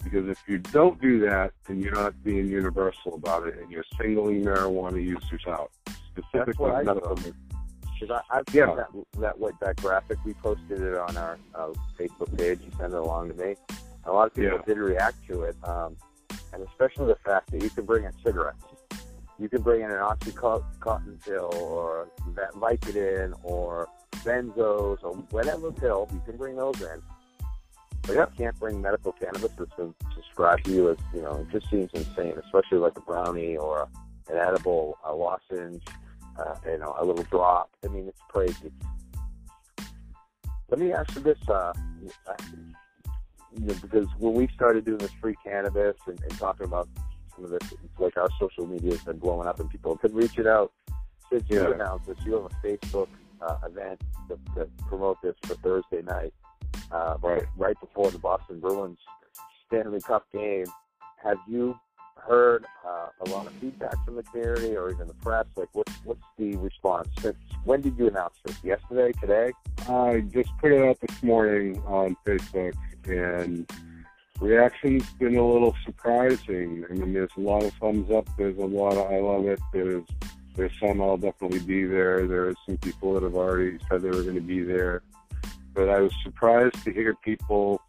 Because 0.03 0.27
if 0.29 0.37
you 0.47 0.57
don't 0.59 0.99
do 1.01 1.19
that, 1.21 1.51
then 1.67 1.79
you're 1.81 1.93
not 1.93 2.21
being 2.23 2.47
universal 2.47 3.15
about 3.15 3.47
it, 3.47 3.57
and 3.59 3.69
you're 3.71 3.83
singling 3.99 4.43
marijuana 4.43 5.03
users 5.03 5.43
out, 5.47 5.71
specifically 6.07 6.43
That's 6.45 6.57
what 6.59 6.71
I 6.75 6.83
medical. 6.83 7.15
Because 7.15 8.21
I, 8.31 8.37
I've 8.37 8.43
Yeah. 8.53 8.67
seen 8.67 8.75
that 8.77 8.89
that 9.19 9.39
what 9.39 9.59
that 9.59 9.75
graphic 9.77 10.17
we 10.25 10.33
posted 10.35 10.81
it 10.81 10.97
on 10.97 11.17
our 11.17 11.37
uh, 11.53 11.69
Facebook 11.99 12.35
page. 12.37 12.59
You 12.61 12.71
sent 12.77 12.93
it 12.93 12.97
along 12.97 13.29
to 13.29 13.35
me. 13.35 13.55
A 14.05 14.11
lot 14.11 14.27
of 14.27 14.33
people 14.33 14.57
Yeah. 14.57 14.65
did 14.65 14.77
react 14.77 15.17
to 15.27 15.43
it, 15.43 15.57
um, 15.65 15.97
and 16.53 16.63
especially 16.69 17.07
the 17.07 17.17
fact 17.25 17.51
that 17.51 17.61
you 17.61 17.69
can 17.69 17.85
bring 17.85 18.05
in 18.05 18.13
cigarettes. 18.23 18.63
You 19.37 19.47
can 19.49 19.61
bring 19.61 19.81
in 19.81 19.91
an 19.91 19.97
oxycontin 19.97 21.23
pill 21.25 21.53
or 21.55 22.07
that 22.35 22.51
Vicodin 22.53 23.33
or 23.43 23.87
benzos 24.25 25.03
or 25.03 25.15
whatever 25.31 25.71
pill. 25.71 26.07
You 26.13 26.21
can 26.25 26.37
bring 26.37 26.55
those 26.55 26.81
in. 26.81 27.01
Yeah. 28.15 28.25
you 28.31 28.45
can't 28.45 28.59
bring 28.59 28.81
medical 28.81 29.11
cannabis 29.13 29.51
that's 29.57 29.73
been 29.75 29.93
prescribed 30.13 30.65
to 30.65 30.71
you 30.71 30.89
as 30.91 30.97
you 31.13 31.21
know. 31.21 31.35
It 31.37 31.51
just 31.51 31.69
seems 31.69 31.89
insane, 31.93 32.33
especially 32.43 32.79
like 32.79 32.97
a 32.97 33.01
brownie 33.01 33.57
or 33.57 33.87
an 34.29 34.37
edible, 34.37 34.97
a 35.05 35.13
lozenge 35.13 35.83
uh, 36.39 36.55
you 36.65 36.77
know, 36.77 36.95
a 36.97 37.05
little 37.05 37.23
drop. 37.25 37.69
I 37.83 37.87
mean, 37.89 38.07
it's 38.07 38.21
crazy. 38.29 38.71
Let 40.69 40.79
me 40.79 40.93
ask 40.93 41.13
you 41.15 41.21
this, 41.21 41.37
uh, 41.49 41.73
you 42.01 43.65
know, 43.65 43.73
because 43.81 44.07
when 44.19 44.33
we 44.33 44.47
started 44.53 44.85
doing 44.85 44.99
this 44.99 45.11
free 45.19 45.35
cannabis 45.43 45.95
and, 46.07 46.19
and 46.21 46.37
talking 46.37 46.65
about 46.65 46.87
some 47.35 47.45
of 47.45 47.51
this, 47.51 47.71
it's 47.71 47.99
like 47.99 48.15
our 48.17 48.29
social 48.39 48.67
media 48.67 48.91
has 48.91 49.01
been 49.03 49.17
blowing 49.17 49.47
up 49.47 49.59
and 49.59 49.69
people 49.69 49.93
have 49.95 50.01
been 50.01 50.13
reaching 50.15 50.47
out. 50.47 50.71
Since 51.31 51.43
you 51.49 51.61
Yeah. 51.61 51.73
announced 51.73 52.07
this, 52.07 52.17
you 52.25 52.33
have 52.33 52.45
a 52.45 52.67
Facebook 52.67 53.07
uh, 53.41 53.57
event 53.65 54.01
to, 54.29 54.37
to 54.55 54.69
promote 54.87 55.21
this 55.21 55.35
for 55.43 55.55
Thursday 55.55 56.01
night, 56.03 56.33
uh, 56.91 57.17
Right. 57.21 57.43
right 57.57 57.79
before 57.79 58.11
the 58.11 58.17
Boston 58.19 58.59
Bruins 58.59 58.97
Stanley 59.67 60.01
Cup 60.01 60.25
game. 60.31 60.65
Have 61.23 61.37
you 61.47 61.77
heard 62.15 62.65
uh, 62.85 63.07
a 63.25 63.29
lot 63.29 63.47
of 63.47 63.53
feedback 63.53 63.93
from 64.05 64.15
the 64.15 64.23
community 64.23 64.75
or 64.75 64.89
even 64.91 65.07
the 65.07 65.13
press? 65.15 65.45
Like, 65.55 65.69
what's 65.73 65.93
what's 66.03 66.21
the 66.37 66.55
response? 66.57 67.07
Since 67.21 67.37
when 67.63 67.81
did 67.81 67.97
you 67.97 68.07
announce 68.07 68.35
this? 68.45 68.63
Yesterday? 68.63 69.11
Today? 69.19 69.51
I 69.87 70.21
just 70.33 70.49
put 70.59 70.71
it 70.71 70.81
out 70.81 70.99
this 70.99 71.23
morning 71.23 71.81
on 71.85 72.15
Facebook, 72.25 72.73
and 73.07 73.69
reaction's 74.39 75.09
been 75.13 75.35
a 75.35 75.45
little 75.47 75.75
surprising. 75.85 76.85
I 76.89 76.93
mean, 76.93 77.13
there's 77.13 77.29
a 77.37 77.41
lot 77.41 77.63
of 77.63 77.73
thumbs 77.73 78.09
up. 78.11 78.27
There's 78.37 78.57
a 78.57 78.65
lot 78.65 78.93
of 78.97 79.11
I 79.11 79.19
love 79.19 79.45
it. 79.45 79.59
There's 79.73 80.03
there's 80.55 80.71
some 80.79 81.01
I'll 81.01 81.17
definitely 81.17 81.59
be 81.59 81.85
there. 81.85 82.27
There's 82.27 82.55
some 82.65 82.77
people 82.77 83.13
that 83.13 83.23
have 83.23 83.35
already 83.35 83.77
said 83.89 84.01
they 84.01 84.09
were 84.09 84.23
going 84.23 84.35
to 84.35 84.41
be 84.41 84.61
there, 84.63 85.03
but 85.79 85.87
I 85.87 86.01
was 86.01 86.11
surprised 86.23 86.83
to 86.83 86.91
hear 86.91 87.15
people 87.15 87.81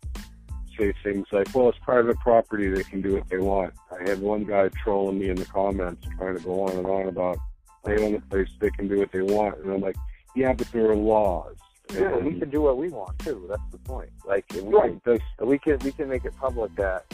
say 0.79 0.95
things 1.03 1.27
like, 1.33 1.53
"Well, 1.53 1.71
it's 1.71 1.79
private 1.81 2.17
property; 2.21 2.69
they 2.69 2.85
can 2.85 3.03
do 3.03 3.15
what 3.15 3.29
they 3.29 3.39
want." 3.39 3.75
I 3.91 4.09
had 4.09 4.21
one 4.21 4.45
guy 4.45 4.69
trolling 4.69 5.19
me 5.19 5.29
in 5.29 5.35
the 5.35 5.45
comments, 5.45 6.07
trying 6.17 6.39
to 6.39 6.45
go 6.45 6.63
on 6.63 6.77
and 6.77 6.87
on 6.87 7.09
about 7.09 7.39
they 7.85 7.99
own 7.99 8.13
the 8.13 8.21
place, 8.21 8.49
they 8.61 8.71
can 8.71 8.87
do 8.87 8.99
what 8.99 9.11
they 9.11 9.23
want, 9.23 9.59
and 9.59 9.73
I'm 9.73 9.81
like, 9.81 9.97
"Yeah, 10.37 10.53
but 10.53 10.71
there 10.71 10.89
are 10.89 10.95
laws." 10.95 11.57
Yeah, 11.93 12.17
we 12.19 12.39
can 12.39 12.49
do 12.49 12.63
what 12.63 12.79
we 12.79 12.91
want 12.91 13.19
too. 13.19 13.47
That's 13.49 13.69
the 13.73 13.79
point. 13.79 14.11
Like, 14.25 14.45
we 14.55 14.61
Right. 14.61 15.03
Can, 15.03 15.19
we 15.41 15.59
can 15.59 15.79
we 15.81 15.91
can 15.91 16.09
make 16.09 16.25
it 16.25 16.37
public 16.37 16.73
that 16.77 17.13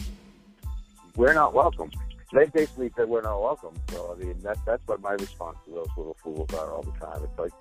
we're 1.16 1.32
not 1.32 1.54
welcome. 1.54 1.90
They 2.34 2.44
basically 2.46 2.92
said 2.94 3.08
we're 3.08 3.22
not 3.22 3.40
welcome. 3.40 3.72
So 3.92 4.14
I 4.14 4.22
mean, 4.22 4.38
that's 4.42 4.60
that's 4.66 4.86
what 4.86 5.00
my 5.00 5.12
response 5.12 5.56
to 5.64 5.70
those 5.70 5.88
little 5.96 6.18
fools 6.22 6.52
are 6.52 6.70
all 6.70 6.82
the 6.82 6.98
time. 7.00 7.24
It's 7.24 7.38
like, 7.38 7.52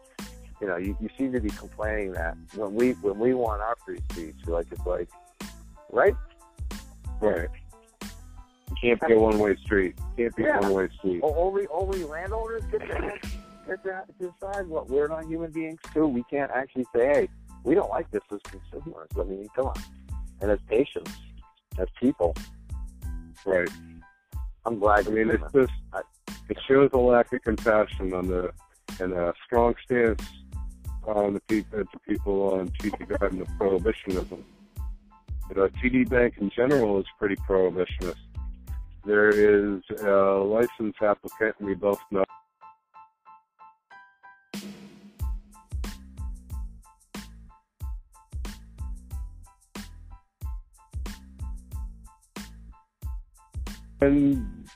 you 0.61 0.67
know, 0.67 0.77
you, 0.77 0.97
you 1.01 1.09
seem 1.17 1.31
to 1.33 1.39
be 1.39 1.49
complaining 1.49 2.13
that 2.13 2.37
when 2.55 2.73
we 2.73 2.91
when 2.93 3.19
we 3.19 3.33
want 3.33 3.61
our 3.61 3.75
free 3.85 3.99
speech, 4.11 4.35
like 4.47 4.67
it's 4.71 4.85
like, 4.85 5.09
right? 5.91 6.15
right. 7.21 7.49
You 8.69 8.75
can't 8.81 9.01
be 9.07 9.13
a 9.13 9.19
one-way 9.19 9.55
street. 9.57 9.97
Can't 10.17 10.35
be 10.35 10.43
Yeah. 10.43 10.59
a 10.59 10.61
one-way 10.61 10.89
street. 10.97 11.21
O- 11.23 11.35
Only 11.35 11.67
only 11.67 12.03
landowners 12.03 12.63
get 12.71 12.81
to, 12.81 13.13
get 13.67 13.83
to 13.83 14.03
decide 14.19 14.67
what 14.67 14.89
we're 14.89 15.07
not 15.07 15.25
human 15.25 15.51
beings 15.51 15.79
too. 15.93 16.07
We 16.07 16.23
can't 16.29 16.51
actually 16.51 16.85
say, 16.95 17.05
hey, 17.07 17.29
we 17.63 17.75
don't 17.75 17.89
like 17.89 18.09
this 18.11 18.21
as 18.31 18.39
consumers. 18.43 19.09
I 19.19 19.23
mean, 19.23 19.47
come 19.55 19.67
on. 19.67 19.75
And 20.41 20.51
as 20.51 20.59
patients, 20.67 21.11
as 21.77 21.87
people, 21.99 22.35
Right. 23.45 23.69
I'm 24.65 24.79
glad. 24.79 25.07
I 25.07 25.11
mean, 25.11 25.29
it's 25.29 25.43
just 25.53 25.71
it 26.49 26.57
shows 26.67 26.89
a 26.93 26.97
lack 26.97 27.31
of 27.33 27.43
compassion 27.43 28.13
on 28.13 28.27
the 28.27 28.51
and 28.99 29.13
a 29.13 29.33
strong 29.45 29.75
stance 29.85 30.21
on 31.07 31.33
the 31.33 31.39
people, 31.41 31.79
to 31.79 31.99
people 32.07 32.53
on 32.53 32.69
TD 32.69 33.21
and 33.21 33.41
the 33.41 33.45
prohibitionism. 33.59 34.43
You 35.49 35.55
know, 35.55 35.67
TD 35.67 36.09
Bank 36.09 36.35
in 36.39 36.49
general 36.49 36.99
is 36.99 37.05
pretty 37.19 37.35
prohibitionist. 37.35 38.15
There 39.05 39.29
is 39.29 39.81
a 40.01 40.11
license 40.43 40.95
applicant, 41.01 41.55
we 41.61 41.75
both 41.75 41.99
know. 42.09 42.25
And 54.01 54.67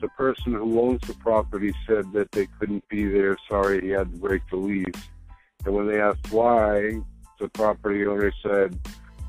the 0.00 0.08
person 0.08 0.54
who 0.54 0.80
owns 0.80 1.00
the 1.06 1.14
property 1.14 1.74
said 1.86 2.12
that 2.12 2.32
they 2.32 2.46
couldn't 2.58 2.86
be 2.88 3.06
there. 3.06 3.36
Sorry, 3.48 3.80
he 3.80 3.88
had 3.88 4.12
to 4.12 4.18
break 4.18 4.42
the 4.50 4.56
lease 4.56 5.10
and 5.64 5.74
when 5.74 5.86
they 5.86 6.00
asked 6.00 6.32
why, 6.32 7.00
the 7.38 7.48
property 7.50 8.06
owner 8.06 8.32
said, 8.42 8.78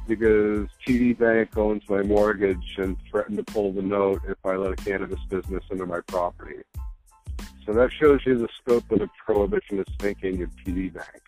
because 0.08 0.68
TD 0.86 1.18
Bank 1.18 1.58
owns 1.58 1.84
my 1.90 2.02
mortgage 2.02 2.76
and 2.78 2.98
threatened 3.10 3.38
to 3.38 3.44
pull 3.44 3.72
the 3.72 3.82
note 3.82 4.22
if 4.28 4.38
I 4.46 4.56
let 4.56 4.74
a 4.74 4.76
cannabis 4.76 5.20
business 5.30 5.64
into 5.70 5.86
my 5.86 6.02
property. 6.08 6.62
So 7.66 7.74
that 7.74 7.92
shows 7.92 8.22
you 8.26 8.38
the 8.38 8.50
scope 8.62 8.90
of 8.92 9.00
the 9.00 9.10
prohibitionist 9.28 10.00
thinking 10.00 10.42
of 10.42 10.50
TD 10.58 10.94
Bank. 10.94 11.22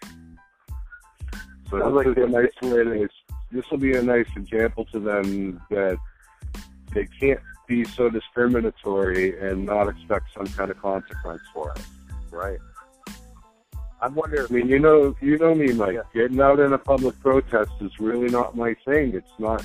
So 1.69 1.79
Sounds 1.79 1.93
this 1.95 2.05
like 2.05 2.07
is 2.07 2.23
a 2.23 2.27
nice 2.27 2.61
way 2.61 2.83
to, 2.83 3.09
this 3.51 3.69
will 3.69 3.77
be 3.77 3.95
a 3.95 4.01
nice 4.01 4.27
example 4.35 4.85
to 4.85 4.99
them 4.99 5.61
that 5.69 5.97
they 6.93 7.07
can't 7.19 7.39
be 7.67 7.85
so 7.85 8.09
discriminatory 8.09 9.39
and 9.39 9.65
not 9.65 9.87
expect 9.87 10.25
some 10.35 10.47
kind 10.47 10.71
of 10.71 10.81
consequence 10.81 11.41
for 11.53 11.71
it. 11.71 11.81
Right. 12.31 12.59
I 14.03 14.09
wonder. 14.09 14.45
I 14.49 14.53
mean, 14.53 14.67
you 14.67 14.79
know, 14.79 15.15
you 15.21 15.37
know 15.37 15.55
me, 15.55 15.71
Mike. 15.71 15.93
Yeah. 15.95 16.01
Getting 16.13 16.41
out 16.41 16.59
in 16.59 16.73
a 16.73 16.77
public 16.77 17.17
protest 17.21 17.71
is 17.79 17.97
really 17.99 18.27
not 18.27 18.53
my 18.53 18.75
thing. 18.85 19.13
It's 19.15 19.31
not 19.39 19.63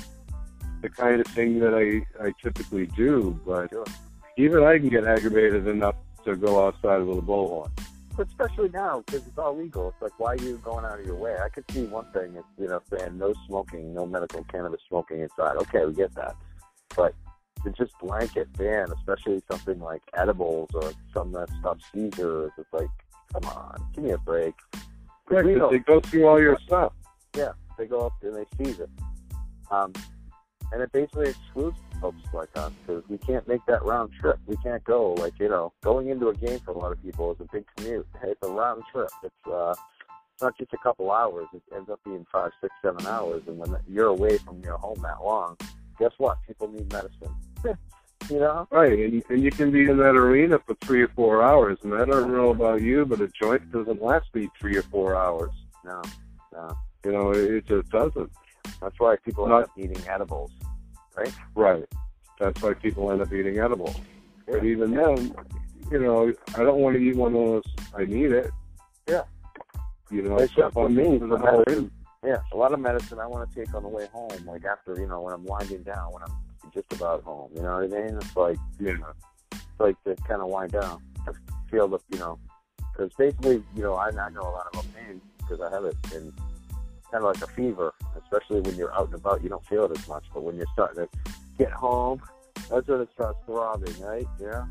the 0.81 0.87
kind 0.87 1.19
of 1.19 1.27
thing 1.27 1.59
that 1.59 1.73
I 1.73 1.87
I 2.25 2.31
typically 2.41 2.85
do. 2.87 3.37
But 3.45 3.69
Sure. 3.69 3.83
even 4.37 4.63
I 4.63 4.79
can 4.79 4.87
get 4.87 5.05
aggravated 5.05 5.67
enough 5.67 5.95
to 6.23 6.37
go 6.37 6.65
outside 6.65 6.99
with 7.03 7.17
a 7.17 7.21
bullhorn. 7.21 7.69
But 8.15 8.27
especially 8.27 8.69
now, 8.69 9.03
because 9.05 9.27
it's 9.27 9.37
all 9.37 9.57
legal. 9.57 9.89
It's 9.89 10.01
like, 10.01 10.17
why 10.19 10.33
are 10.35 10.37
you 10.37 10.57
going 10.63 10.85
out 10.85 10.99
of 11.01 11.05
your 11.05 11.15
way? 11.15 11.35
I 11.43 11.49
could 11.49 11.65
see 11.71 11.83
one 11.83 12.05
thing, 12.13 12.35
is, 12.37 12.45
you 12.57 12.67
know, 12.69 12.81
saying 12.89 13.17
no 13.17 13.33
smoking, 13.45 13.93
no 13.93 14.05
medical 14.05 14.45
cannabis 14.45 14.79
smoking 14.87 15.19
inside. 15.19 15.57
Okay, 15.57 15.85
we 15.85 15.93
get 15.93 16.15
that. 16.15 16.35
But 16.95 17.13
to 17.63 17.71
just 17.71 17.91
blanket 17.99 18.51
ban, 18.57 18.87
especially 18.91 19.41
something 19.51 19.79
like 19.79 20.01
edibles 20.13 20.69
or 20.73 20.93
some 21.13 21.33
that 21.33 21.49
stops 21.59 21.83
seizures, 21.93 22.51
it's 22.57 22.71
like, 22.71 22.89
come 23.33 23.45
on, 23.45 23.89
give 23.93 24.03
me 24.03 24.11
a 24.11 24.17
break. 24.17 24.53
Yeah, 25.31 25.41
We 25.41 25.53
they 25.53 25.79
go 25.79 25.99
through 25.99 26.27
all 26.27 26.39
your 26.39 26.57
stuff. 26.65 26.93
Yeah, 27.35 27.51
they 27.77 27.85
go 27.85 28.07
up 28.07 28.13
and 28.21 28.35
they 28.35 28.45
seize 28.57 28.79
it. 28.79 28.89
Um, 29.69 29.93
and 30.71 30.81
it 30.81 30.91
basically 30.91 31.29
excludes 31.29 31.77
folks 32.01 32.21
like 32.33 32.49
us 32.55 32.71
because 32.85 33.03
we 33.09 33.17
can't 33.17 33.47
make 33.47 33.65
that 33.67 33.83
round 33.83 34.11
trip. 34.19 34.39
We 34.45 34.55
can't 34.57 34.83
go 34.83 35.13
like 35.13 35.33
you 35.39 35.49
know 35.49 35.73
going 35.81 36.09
into 36.09 36.29
a 36.29 36.33
game 36.33 36.59
for 36.59 36.71
a 36.71 36.77
lot 36.77 36.91
of 36.91 37.01
people 37.03 37.31
is 37.31 37.39
a 37.39 37.47
big 37.51 37.65
commute. 37.75 38.07
It's 38.23 38.39
a 38.43 38.49
round 38.49 38.83
trip. 38.91 39.09
It's 39.23 39.47
uh, 39.47 39.75
it's 40.33 40.43
not 40.43 40.57
just 40.57 40.73
a 40.73 40.77
couple 40.77 41.11
hours. 41.11 41.47
It 41.53 41.61
ends 41.75 41.89
up 41.89 41.99
being 42.05 42.25
five, 42.31 42.51
six, 42.61 42.73
seven 42.81 43.05
hours. 43.05 43.43
And 43.47 43.57
when 43.57 43.75
you're 43.87 44.07
away 44.07 44.37
from 44.37 44.61
your 44.63 44.77
home 44.77 44.99
that 45.01 45.23
long, 45.23 45.57
guess 45.99 46.11
what? 46.17 46.37
People 46.47 46.69
need 46.69 46.91
medicine. 46.91 47.35
you 48.29 48.39
know? 48.39 48.67
Right, 48.71 48.97
and, 48.97 49.23
and 49.29 49.43
you 49.43 49.51
can 49.51 49.71
be 49.71 49.89
in 49.89 49.97
that 49.97 50.15
arena 50.15 50.59
for 50.65 50.75
three 50.75 51.01
or 51.01 51.07
four 51.09 51.43
hours. 51.43 51.77
And 51.83 51.93
I 51.93 52.05
don't 52.05 52.31
know 52.31 52.49
about 52.49 52.81
you, 52.81 53.05
but 53.05 53.21
a 53.21 53.27
joint 53.27 53.71
doesn't 53.71 54.01
last 54.01 54.27
me 54.33 54.49
three 54.59 54.77
or 54.77 54.83
four 54.83 55.15
hours. 55.15 55.51
No, 55.83 56.01
no. 56.53 56.77
You 57.05 57.11
know, 57.11 57.31
it, 57.31 57.51
it 57.51 57.65
just 57.67 57.89
doesn't. 57.89 58.31
That's 58.81 58.99
why 58.99 59.15
people 59.17 59.45
end 59.45 59.51
Not- 59.51 59.63
up 59.63 59.71
eating 59.77 60.01
edibles. 60.07 60.51
Right. 61.15 61.33
Right. 61.55 61.85
That's 62.39 62.61
why 62.61 62.73
people 62.73 63.11
end 63.11 63.21
up 63.21 63.33
eating 63.33 63.59
edible. 63.59 63.93
But 64.47 64.63
even 64.63 64.91
then, 64.91 65.35
you 65.91 65.99
know, 65.99 66.33
I 66.55 66.63
don't 66.63 66.79
want 66.79 66.95
to 66.95 67.01
eat 67.01 67.15
one 67.15 67.35
of 67.35 67.45
those. 67.45 67.63
I 67.95 68.05
need 68.05 68.31
it. 68.31 68.51
Yeah. 69.07 69.23
You 70.09 70.23
know, 70.23 70.37
It's 70.37 70.53
stuff 70.53 70.73
just 70.73 70.77
on 70.77 70.95
me, 70.95 71.19
for 71.19 71.27
for 71.27 71.37
the 71.37 71.37
whole 71.37 71.63
medicine. 71.67 71.91
Yeah, 72.23 72.37
a 72.51 72.57
lot 72.57 72.73
of 72.73 72.79
medicine 72.79 73.19
I 73.19 73.27
want 73.27 73.49
to 73.49 73.55
take 73.55 73.73
on 73.73 73.83
the 73.83 73.89
way 73.89 74.07
home, 74.11 74.29
like 74.45 74.65
after 74.65 74.99
you 74.99 75.07
know 75.07 75.21
when 75.21 75.33
I'm 75.33 75.45
winding 75.45 75.83
down, 75.83 76.11
when 76.11 76.23
I'm 76.23 76.31
just 76.73 76.91
about 76.93 77.23
home. 77.23 77.51
You 77.55 77.61
know 77.61 77.75
what 77.75 77.83
I 77.83 77.87
mean? 77.87 78.17
It's 78.17 78.35
like 78.35 78.57
Yeah. 78.79 78.97
it's 79.51 79.61
like 79.79 80.01
to 80.03 80.15
kind 80.27 80.41
of 80.41 80.47
wind 80.49 80.71
down, 80.71 81.01
to 81.25 81.33
feel 81.69 81.87
the 81.87 81.99
you 82.11 82.19
know, 82.19 82.39
because 82.91 83.11
basically 83.17 83.63
you 83.75 83.83
know 83.83 83.95
I, 83.95 84.07
I 84.09 84.29
know 84.29 84.41
a 84.41 84.51
lot 84.51 84.67
about 84.73 84.85
pain 84.95 85.21
because 85.37 85.61
I 85.61 85.69
have 85.73 85.85
it 85.85 85.95
in 86.13 86.31
kind 87.11 87.23
of 87.23 87.33
like 87.33 87.41
a 87.41 87.47
fever, 87.47 87.93
especially 88.21 88.61
when 88.61 88.75
you're 88.75 88.93
out 88.93 89.05
and 89.07 89.15
about. 89.15 89.41
You 89.43 89.49
don't 89.49 89.65
feel 89.65 89.85
it 89.85 89.97
as 89.97 90.07
much, 90.07 90.25
but 90.33 90.43
when 90.43 90.55
you're 90.57 90.67
starting 90.73 91.05
to 91.07 91.09
get 91.57 91.71
home, 91.71 92.21
that's 92.69 92.87
when 92.87 93.01
it 93.01 93.09
starts 93.13 93.39
throbbing, 93.45 93.99
right? 94.01 94.27
Yeah. 94.39 94.65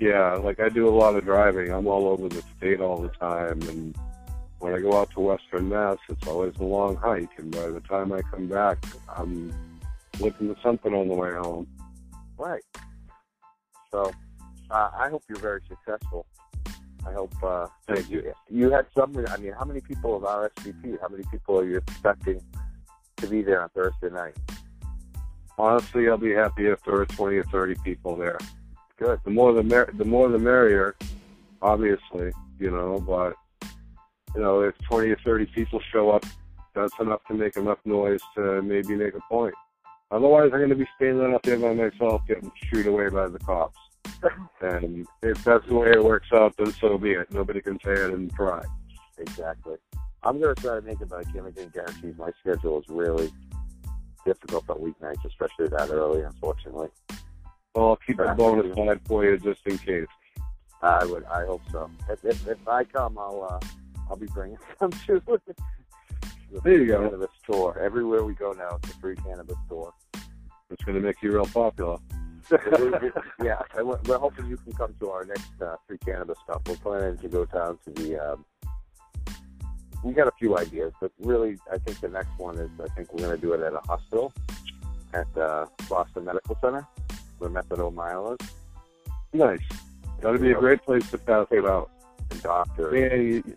Yeah, 0.00 0.34
like 0.34 0.58
I 0.58 0.68
do 0.68 0.88
a 0.88 0.90
lot 0.90 1.14
of 1.14 1.24
driving. 1.24 1.70
I'm 1.70 1.86
all 1.86 2.08
over 2.08 2.28
the 2.28 2.42
state 2.56 2.80
all 2.80 3.00
the 3.00 3.10
time, 3.10 3.62
and 3.68 3.96
when 4.58 4.74
I 4.74 4.80
go 4.80 4.98
out 5.00 5.10
to 5.12 5.20
Western 5.20 5.68
Mass, 5.68 5.98
it's 6.08 6.26
always 6.26 6.54
a 6.58 6.64
long 6.64 6.96
hike. 6.96 7.30
And 7.38 7.52
by 7.52 7.68
the 7.68 7.80
time 7.80 8.12
I 8.12 8.22
come 8.22 8.48
back, 8.48 8.78
I'm 9.16 9.52
looking 10.22 10.54
for 10.54 10.60
something 10.62 10.94
on 10.94 11.08
the 11.08 11.14
way 11.14 11.32
home. 11.32 11.66
Right. 12.38 12.62
So, 13.90 14.10
uh, 14.70 14.90
I 14.96 15.10
hope 15.10 15.22
you're 15.28 15.38
very 15.38 15.60
successful. 15.68 16.26
I 17.06 17.12
hope. 17.12 17.34
Uh, 17.42 17.66
Thank 17.86 18.10
you. 18.10 18.32
You 18.48 18.70
had 18.70 18.86
some. 18.96 19.12
I 19.28 19.36
mean, 19.36 19.52
how 19.52 19.64
many 19.64 19.80
people 19.80 20.16
of 20.16 20.22
RSVP? 20.22 21.00
How 21.00 21.08
many 21.08 21.24
people 21.30 21.58
are 21.58 21.64
you 21.64 21.78
expecting 21.78 22.40
to 23.16 23.26
be 23.26 23.42
there 23.42 23.62
on 23.62 23.68
Thursday 23.70 24.10
night? 24.10 24.36
Honestly, 25.58 26.08
I'll 26.08 26.16
be 26.16 26.32
happy 26.32 26.66
if 26.66 26.82
there 26.84 26.96
are 26.96 27.06
20 27.06 27.36
or 27.36 27.44
30 27.44 27.74
people 27.84 28.16
there. 28.16 28.38
Good. 28.96 29.20
The 29.24 29.30
more 29.30 29.52
the 29.52 29.62
mer- 29.62 29.90
the 29.92 30.04
more 30.04 30.28
the 30.28 30.38
merrier. 30.38 30.96
Obviously, 31.60 32.32
you 32.58 32.70
know, 32.70 32.98
but 33.06 33.34
you 34.34 34.40
know, 34.40 34.60
if 34.62 34.74
20 34.88 35.10
or 35.10 35.16
30 35.24 35.46
people 35.46 35.80
show 35.92 36.10
up, 36.10 36.24
that's 36.74 36.98
enough 37.00 37.20
to 37.28 37.34
make 37.34 37.56
enough 37.56 37.78
noise 37.84 38.20
to 38.34 38.62
maybe 38.62 38.96
make 38.96 39.14
a 39.14 39.20
point. 39.28 39.54
Otherwise, 40.12 40.50
I'm 40.52 40.58
going 40.58 40.68
to 40.68 40.76
be 40.76 40.86
standing 40.96 41.32
out 41.34 41.42
there 41.42 41.58
by 41.58 41.72
myself, 41.72 42.20
getting 42.28 42.52
shooed 42.66 42.86
away 42.86 43.08
by 43.08 43.28
the 43.28 43.38
cops. 43.40 43.78
And 44.60 45.04
if 45.22 45.42
that's 45.42 45.66
the 45.66 45.74
way 45.74 45.90
it 45.90 46.04
works 46.04 46.28
out, 46.32 46.56
then 46.56 46.72
so 46.74 46.96
be 46.96 47.10
it. 47.12 47.32
Nobody 47.32 47.60
can 47.60 47.80
say 47.84 47.90
I 47.92 48.10
didn't 48.10 48.32
try. 48.32 48.62
Exactly. 49.18 49.74
I'm 50.22 50.40
gonna 50.40 50.54
try 50.54 50.76
to 50.76 50.82
make 50.82 51.00
it, 51.00 51.08
but 51.08 51.18
I 51.18 51.24
can't 51.24 51.44
make 51.44 51.58
any 51.58 51.66
guarantees. 51.70 52.14
My 52.16 52.30
schedule 52.40 52.78
is 52.78 52.84
really 52.88 53.32
difficult 54.24 54.70
on 54.70 54.76
weeknights, 54.78 55.24
especially 55.24 55.66
that 55.68 55.90
early. 55.90 56.22
Unfortunately, 56.22 56.88
Well, 57.74 57.88
I'll 57.88 57.96
keep 57.96 58.20
a 58.20 58.32
bonus 58.36 58.76
line 58.76 59.00
for 59.06 59.24
you 59.24 59.36
just 59.38 59.66
in 59.66 59.78
case. 59.78 60.06
I 60.80 61.04
would. 61.06 61.24
I 61.24 61.44
hope 61.44 61.62
so. 61.72 61.90
If, 62.08 62.24
if, 62.24 62.46
if 62.46 62.68
I 62.68 62.84
come, 62.84 63.18
I'll 63.18 63.42
uh, 63.50 63.66
I'll 64.08 64.16
be 64.16 64.26
bringing 64.26 64.58
some 64.78 64.92
to 65.08 65.20
the 65.26 65.40
There 66.62 66.78
you 66.78 66.86
go. 66.86 67.02
cannabis 67.08 67.30
store. 67.42 67.78
Everywhere 67.80 68.22
we 68.22 68.34
go 68.34 68.52
now, 68.52 68.78
it's 68.82 68.94
a 68.94 69.00
free 69.00 69.16
cannabis 69.16 69.56
store. 69.66 69.92
It's 70.72 70.84
going 70.84 70.96
to 70.96 71.06
make 71.06 71.22
you 71.22 71.32
real 71.32 71.46
popular. 71.46 71.98
yeah, 73.42 73.62
and 73.76 73.86
we're, 73.86 73.98
we're 74.06 74.18
hoping 74.18 74.46
you 74.46 74.56
can 74.56 74.72
come 74.72 74.94
to 75.00 75.10
our 75.10 75.24
next 75.24 75.50
uh, 75.60 75.76
free 75.86 75.98
cannabis 75.98 76.38
stuff. 76.44 76.62
We're 76.66 76.76
planning 76.76 77.18
to 77.18 77.28
go 77.28 77.44
down 77.46 77.78
to 77.84 77.90
the. 77.90 78.18
Um, 78.18 78.44
we 80.02 80.12
got 80.12 80.26
a 80.26 80.32
few 80.38 80.58
ideas, 80.58 80.92
but 81.00 81.12
really, 81.20 81.58
I 81.72 81.78
think 81.78 82.00
the 82.00 82.08
next 82.08 82.36
one 82.38 82.58
is 82.58 82.70
I 82.82 82.88
think 82.94 83.12
we're 83.12 83.26
going 83.26 83.36
to 83.36 83.40
do 83.40 83.52
it 83.52 83.60
at 83.60 83.72
a 83.72 83.80
hospital 83.86 84.32
at 85.14 85.26
uh, 85.36 85.66
Boston 85.88 86.24
Medical 86.24 86.58
Center, 86.60 86.86
where 87.38 87.50
Methadone 87.50 88.40
is, 88.40 88.48
Nice. 89.32 89.60
That'd 90.20 90.40
be 90.40 90.52
a 90.52 90.58
great 90.58 90.82
place 90.82 91.08
to 91.10 91.18
pass 91.18 91.46
it 91.50 91.64
out. 91.64 91.90
and 92.30 92.42
doctor. 92.42 92.90
Man, 92.90 93.22
you, 93.22 93.56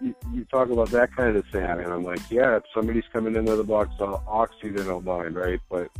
you, 0.00 0.14
you 0.32 0.44
talk 0.44 0.70
about 0.70 0.90
that 0.90 1.14
kind 1.14 1.36
of 1.36 1.46
thing, 1.46 1.62
and 1.64 1.86
I'm 1.86 2.04
like, 2.04 2.20
yeah, 2.30 2.56
if 2.56 2.64
somebody's 2.74 3.04
coming 3.12 3.34
into 3.34 3.56
the 3.56 3.64
box 3.64 3.90
on 4.00 4.20
oxy, 4.26 4.70
they 4.70 4.84
don't 4.84 5.04
mind, 5.04 5.36
right? 5.36 5.60
But 5.70 5.90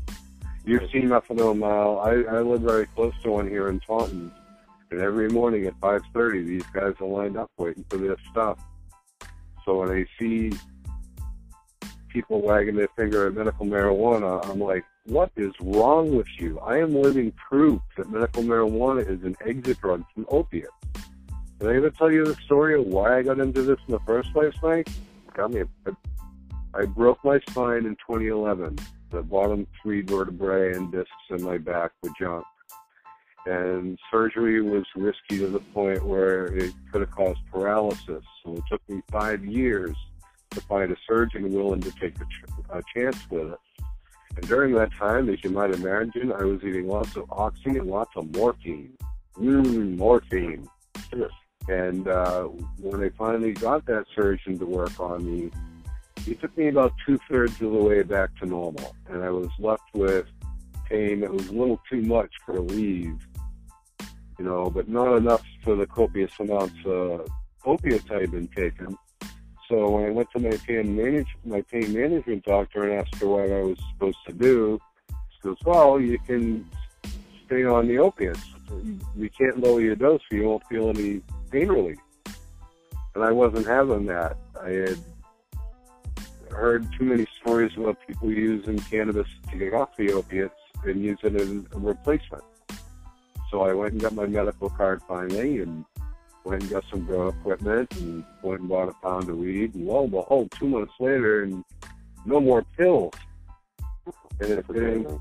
you've 0.66 0.90
seen 0.90 1.08
methadone 1.08 1.58
mile. 1.58 2.00
I, 2.00 2.36
I 2.36 2.40
live 2.40 2.60
very 2.60 2.86
close 2.86 3.14
to 3.22 3.30
one 3.30 3.48
here 3.48 3.68
in 3.68 3.80
Taunton, 3.80 4.30
and 4.90 5.00
every 5.00 5.28
morning 5.30 5.64
at 5.66 5.80
5:30, 5.80 6.44
these 6.44 6.66
guys 6.74 6.94
are 7.00 7.06
lined 7.06 7.36
up 7.36 7.50
waiting 7.56 7.84
for 7.88 7.96
their 7.96 8.16
stuff. 8.30 8.58
So 9.64 9.80
when 9.80 9.90
I 9.90 10.06
see 10.18 10.52
people 12.08 12.40
wagging 12.40 12.76
their 12.76 12.88
finger 12.96 13.26
at 13.26 13.34
medical 13.34 13.66
marijuana, 13.66 14.48
I'm 14.48 14.60
like, 14.60 14.84
what 15.06 15.30
is 15.36 15.52
wrong 15.60 16.16
with 16.16 16.28
you? 16.38 16.58
I 16.60 16.78
am 16.78 16.94
living 16.94 17.32
proof 17.32 17.80
that 17.96 18.10
medical 18.10 18.42
marijuana 18.42 19.08
is 19.08 19.22
an 19.22 19.36
exit 19.44 19.80
drug 19.80 20.04
from 20.14 20.26
opiates. 20.30 20.70
Can 21.58 21.68
I 21.68 21.76
ever 21.76 21.90
tell 21.90 22.10
you 22.10 22.24
the 22.24 22.34
story 22.44 22.78
of 22.78 22.86
why 22.86 23.18
I 23.18 23.22
got 23.22 23.38
into 23.38 23.62
this 23.62 23.78
in 23.86 23.92
the 23.92 24.00
first 24.00 24.32
place, 24.32 24.54
Mike? 24.62 24.88
Tell 25.34 25.48
me, 25.48 25.62
I 26.76 26.84
broke 26.84 27.24
my 27.24 27.40
spine 27.48 27.86
in 27.86 27.96
2011. 28.06 28.78
The 29.10 29.22
bottom 29.22 29.66
three 29.80 30.02
vertebrae 30.02 30.74
and 30.74 30.92
discs 30.92 31.10
in 31.30 31.42
my 31.42 31.56
back 31.56 31.92
were 32.02 32.10
junk. 32.20 32.44
And 33.46 33.98
surgery 34.10 34.60
was 34.60 34.84
risky 34.94 35.38
to 35.38 35.46
the 35.46 35.60
point 35.60 36.04
where 36.04 36.46
it 36.46 36.74
could 36.92 37.00
have 37.00 37.10
caused 37.10 37.40
paralysis. 37.50 38.22
So 38.44 38.56
it 38.56 38.62
took 38.70 38.86
me 38.90 39.00
five 39.10 39.42
years 39.44 39.96
to 40.50 40.60
find 40.62 40.92
a 40.92 40.96
surgeon 41.08 41.50
willing 41.50 41.80
to 41.80 41.90
take 41.92 42.20
a, 42.20 42.24
ch- 42.24 42.44
a 42.68 42.82
chance 42.94 43.18
with 43.30 43.52
it. 43.52 43.58
And 44.36 44.46
during 44.46 44.74
that 44.74 44.92
time, 44.92 45.30
as 45.30 45.42
you 45.42 45.50
might 45.50 45.70
imagine, 45.70 46.30
I 46.30 46.42
was 46.44 46.62
eating 46.62 46.88
lots 46.88 47.16
of 47.16 47.24
oxy 47.30 47.78
and 47.78 47.86
lots 47.86 48.10
of 48.16 48.34
morphine. 48.36 48.92
Mmm, 49.38 49.96
morphine. 49.96 50.68
And 51.68 52.06
uh, 52.06 52.44
when 52.80 53.02
I 53.02 53.08
finally 53.16 53.52
got 53.52 53.86
that 53.86 54.04
surgeon 54.14 54.58
to 54.58 54.66
work 54.66 55.00
on 55.00 55.24
me, 55.24 55.50
he 56.26 56.34
took 56.34 56.56
me 56.58 56.68
about 56.68 56.92
two 57.06 57.18
thirds 57.30 57.52
of 57.62 57.70
the 57.72 57.78
way 57.78 58.02
back 58.02 58.36
to 58.40 58.46
normal, 58.46 58.96
and 59.08 59.22
I 59.22 59.30
was 59.30 59.48
left 59.60 59.84
with 59.94 60.26
pain 60.88 61.20
that 61.20 61.32
was 61.32 61.48
a 61.48 61.52
little 61.52 61.80
too 61.88 62.02
much 62.02 62.30
for 62.44 62.54
Aleve, 62.54 63.20
you 64.38 64.44
know, 64.44 64.68
but 64.68 64.88
not 64.88 65.16
enough 65.16 65.42
for 65.62 65.76
the 65.76 65.86
copious 65.86 66.32
amounts 66.40 66.74
of 66.84 67.28
opiates 67.64 68.10
I 68.10 68.22
had 68.22 68.32
been 68.32 68.48
taking. 68.48 68.98
So 69.68 69.88
when 69.88 70.06
I 70.06 70.10
went 70.10 70.28
to 70.32 70.40
my 70.40 70.56
pain 70.66 70.96
manage 70.96 71.28
my 71.44 71.62
pain 71.62 71.92
management 71.92 72.44
doctor 72.44 72.84
and 72.84 73.00
asked 73.00 73.14
her 73.16 73.28
what 73.28 73.50
I 73.50 73.62
was 73.62 73.78
supposed 73.92 74.18
to 74.26 74.32
do, 74.32 74.80
she 75.08 75.42
goes, 75.42 75.58
"Well, 75.64 76.00
you 76.00 76.18
can 76.18 76.68
stay 77.46 77.64
on 77.64 77.86
the 77.86 77.98
opiates. 77.98 78.40
Mm-hmm. 78.68 79.20
We 79.20 79.28
can't 79.28 79.60
lower 79.60 79.80
your 79.80 79.94
dose, 79.94 80.20
so 80.28 80.36
you 80.36 80.48
won't 80.48 80.66
feel 80.66 80.88
any 80.88 81.20
pain 81.52 81.68
relief." 81.68 81.98
And 83.14 83.24
I 83.24 83.30
wasn't 83.30 83.66
having 83.66 84.06
that. 84.06 84.36
I 84.60 84.70
had 84.70 84.98
heard 86.56 86.86
too 86.98 87.04
many 87.04 87.26
stories 87.40 87.72
about 87.76 87.98
people 88.06 88.30
using 88.30 88.78
cannabis 88.78 89.28
to 89.50 89.56
get 89.56 89.74
off 89.74 89.96
the 89.96 90.12
opiates 90.12 90.54
and 90.84 91.02
use 91.02 91.18
it 91.22 91.34
as 91.36 91.48
a 91.48 91.78
replacement. 91.78 92.44
So 93.50 93.62
I 93.62 93.72
went 93.72 93.92
and 93.92 94.02
got 94.02 94.14
my 94.14 94.26
medical 94.26 94.68
card 94.70 95.02
finally 95.06 95.60
and 95.60 95.84
went 96.44 96.62
and 96.62 96.70
got 96.70 96.84
some 96.90 97.04
grow 97.04 97.28
equipment 97.28 97.94
and 97.96 98.24
went 98.42 98.60
and 98.60 98.68
bought 98.68 98.88
a 98.88 98.94
pound 99.02 99.28
of 99.28 99.38
weed. 99.38 99.74
And 99.74 99.86
lo 99.86 100.02
and 100.02 100.10
behold, 100.10 100.50
two 100.52 100.68
months 100.68 100.92
later, 100.98 101.42
and 101.44 101.64
no 102.24 102.40
more 102.40 102.64
pills. 102.76 103.14
And 104.40 104.50
it's 104.50 104.68
been, 104.68 105.20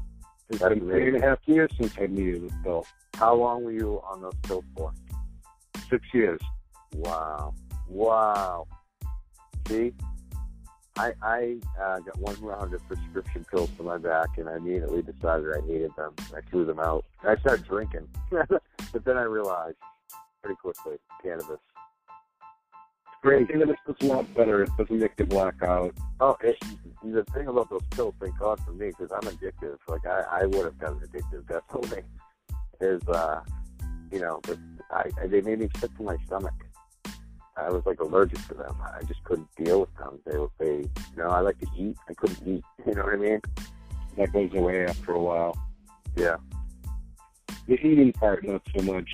it's 0.49 0.61
been 0.61 0.79
three 0.79 1.07
and 1.07 1.17
a 1.17 1.21
half 1.21 1.39
years 1.45 1.71
since 1.77 1.93
I 1.99 2.07
needed 2.07 2.51
a 2.51 2.63
pill. 2.63 2.85
How 3.15 3.33
long 3.35 3.63
were 3.63 3.71
you 3.71 4.01
on 4.07 4.21
those 4.21 4.35
pills 4.43 4.65
for? 4.75 4.91
Six 5.89 6.03
years. 6.13 6.41
Wow. 6.95 7.53
Wow. 7.87 8.67
See, 9.67 9.93
I 10.97 11.13
I 11.21 11.57
uh, 11.81 11.99
got 11.99 12.17
one 12.19 12.39
round 12.41 12.73
of 12.73 12.85
prescription 12.87 13.45
pills 13.49 13.69
for 13.77 13.83
my 13.83 13.97
back, 13.97 14.37
and 14.37 14.47
I 14.47 14.57
immediately 14.57 15.01
decided 15.01 15.47
I 15.53 15.61
hated 15.67 15.91
them. 15.95 16.13
I 16.35 16.41
threw 16.49 16.65
them 16.65 16.79
out. 16.79 17.05
I 17.23 17.35
started 17.37 17.65
drinking, 17.67 18.07
but 18.29 19.05
then 19.05 19.17
I 19.17 19.23
realized 19.23 19.77
pretty 20.41 20.57
quickly 20.57 20.97
cannabis. 21.21 21.49
It's 21.51 23.21
Great. 23.21 23.49
Cannabis 23.49 23.77
is 23.87 23.95
a 24.01 24.05
lot 24.05 24.33
better. 24.35 24.63
It 24.63 24.69
doesn't 24.77 24.99
make 24.99 25.11
you 25.17 25.25
black 25.25 25.61
out. 25.63 25.93
Oh, 26.19 26.37
it, 26.41 26.57
the 27.03 27.23
thing 27.33 27.47
about 27.47 27.69
those 27.69 27.83
pills, 27.91 28.13
thank 28.19 28.37
God 28.39 28.59
for 28.63 28.71
me, 28.71 28.87
because 28.87 29.11
I'm 29.11 29.21
addictive. 29.21 29.77
Like 29.87 30.05
I, 30.05 30.23
I 30.31 30.45
would 30.45 30.65
have 30.65 30.77
gotten 30.77 30.99
addictive 30.99 31.47
definitely. 31.47 32.03
Is 32.79 33.01
uh, 33.07 33.41
you 34.11 34.19
know, 34.19 34.39
but 34.43 34.57
I, 34.91 35.09
I 35.21 35.27
they 35.27 35.41
made 35.41 35.59
me 35.59 35.69
sick 35.79 35.95
to 35.97 36.03
my 36.03 36.17
stomach. 36.25 36.53
I 37.57 37.69
was 37.69 37.85
like 37.85 37.99
allergic 37.99 38.45
to 38.49 38.53
them. 38.53 38.75
I 38.81 39.03
just 39.03 39.23
couldn't 39.23 39.47
deal 39.55 39.81
with 39.81 39.95
them. 39.95 40.19
They 40.25 40.37
were 40.37 40.49
they, 40.59 40.75
you 40.75 41.17
know, 41.17 41.29
I 41.29 41.39
like 41.39 41.59
to 41.59 41.67
eat. 41.77 41.97
I 42.09 42.13
couldn't 42.13 42.47
eat. 42.47 42.63
You 42.85 42.93
know 42.93 43.03
what 43.03 43.13
I 43.13 43.17
mean? 43.17 43.41
That 44.17 44.31
goes 44.31 44.53
away 44.53 44.85
after 44.85 45.13
a 45.13 45.19
while. 45.19 45.57
Yeah. 46.15 46.37
The 47.67 47.73
eating 47.75 48.13
part, 48.13 48.45
not 48.47 48.61
so 48.75 48.83
much. 48.83 49.09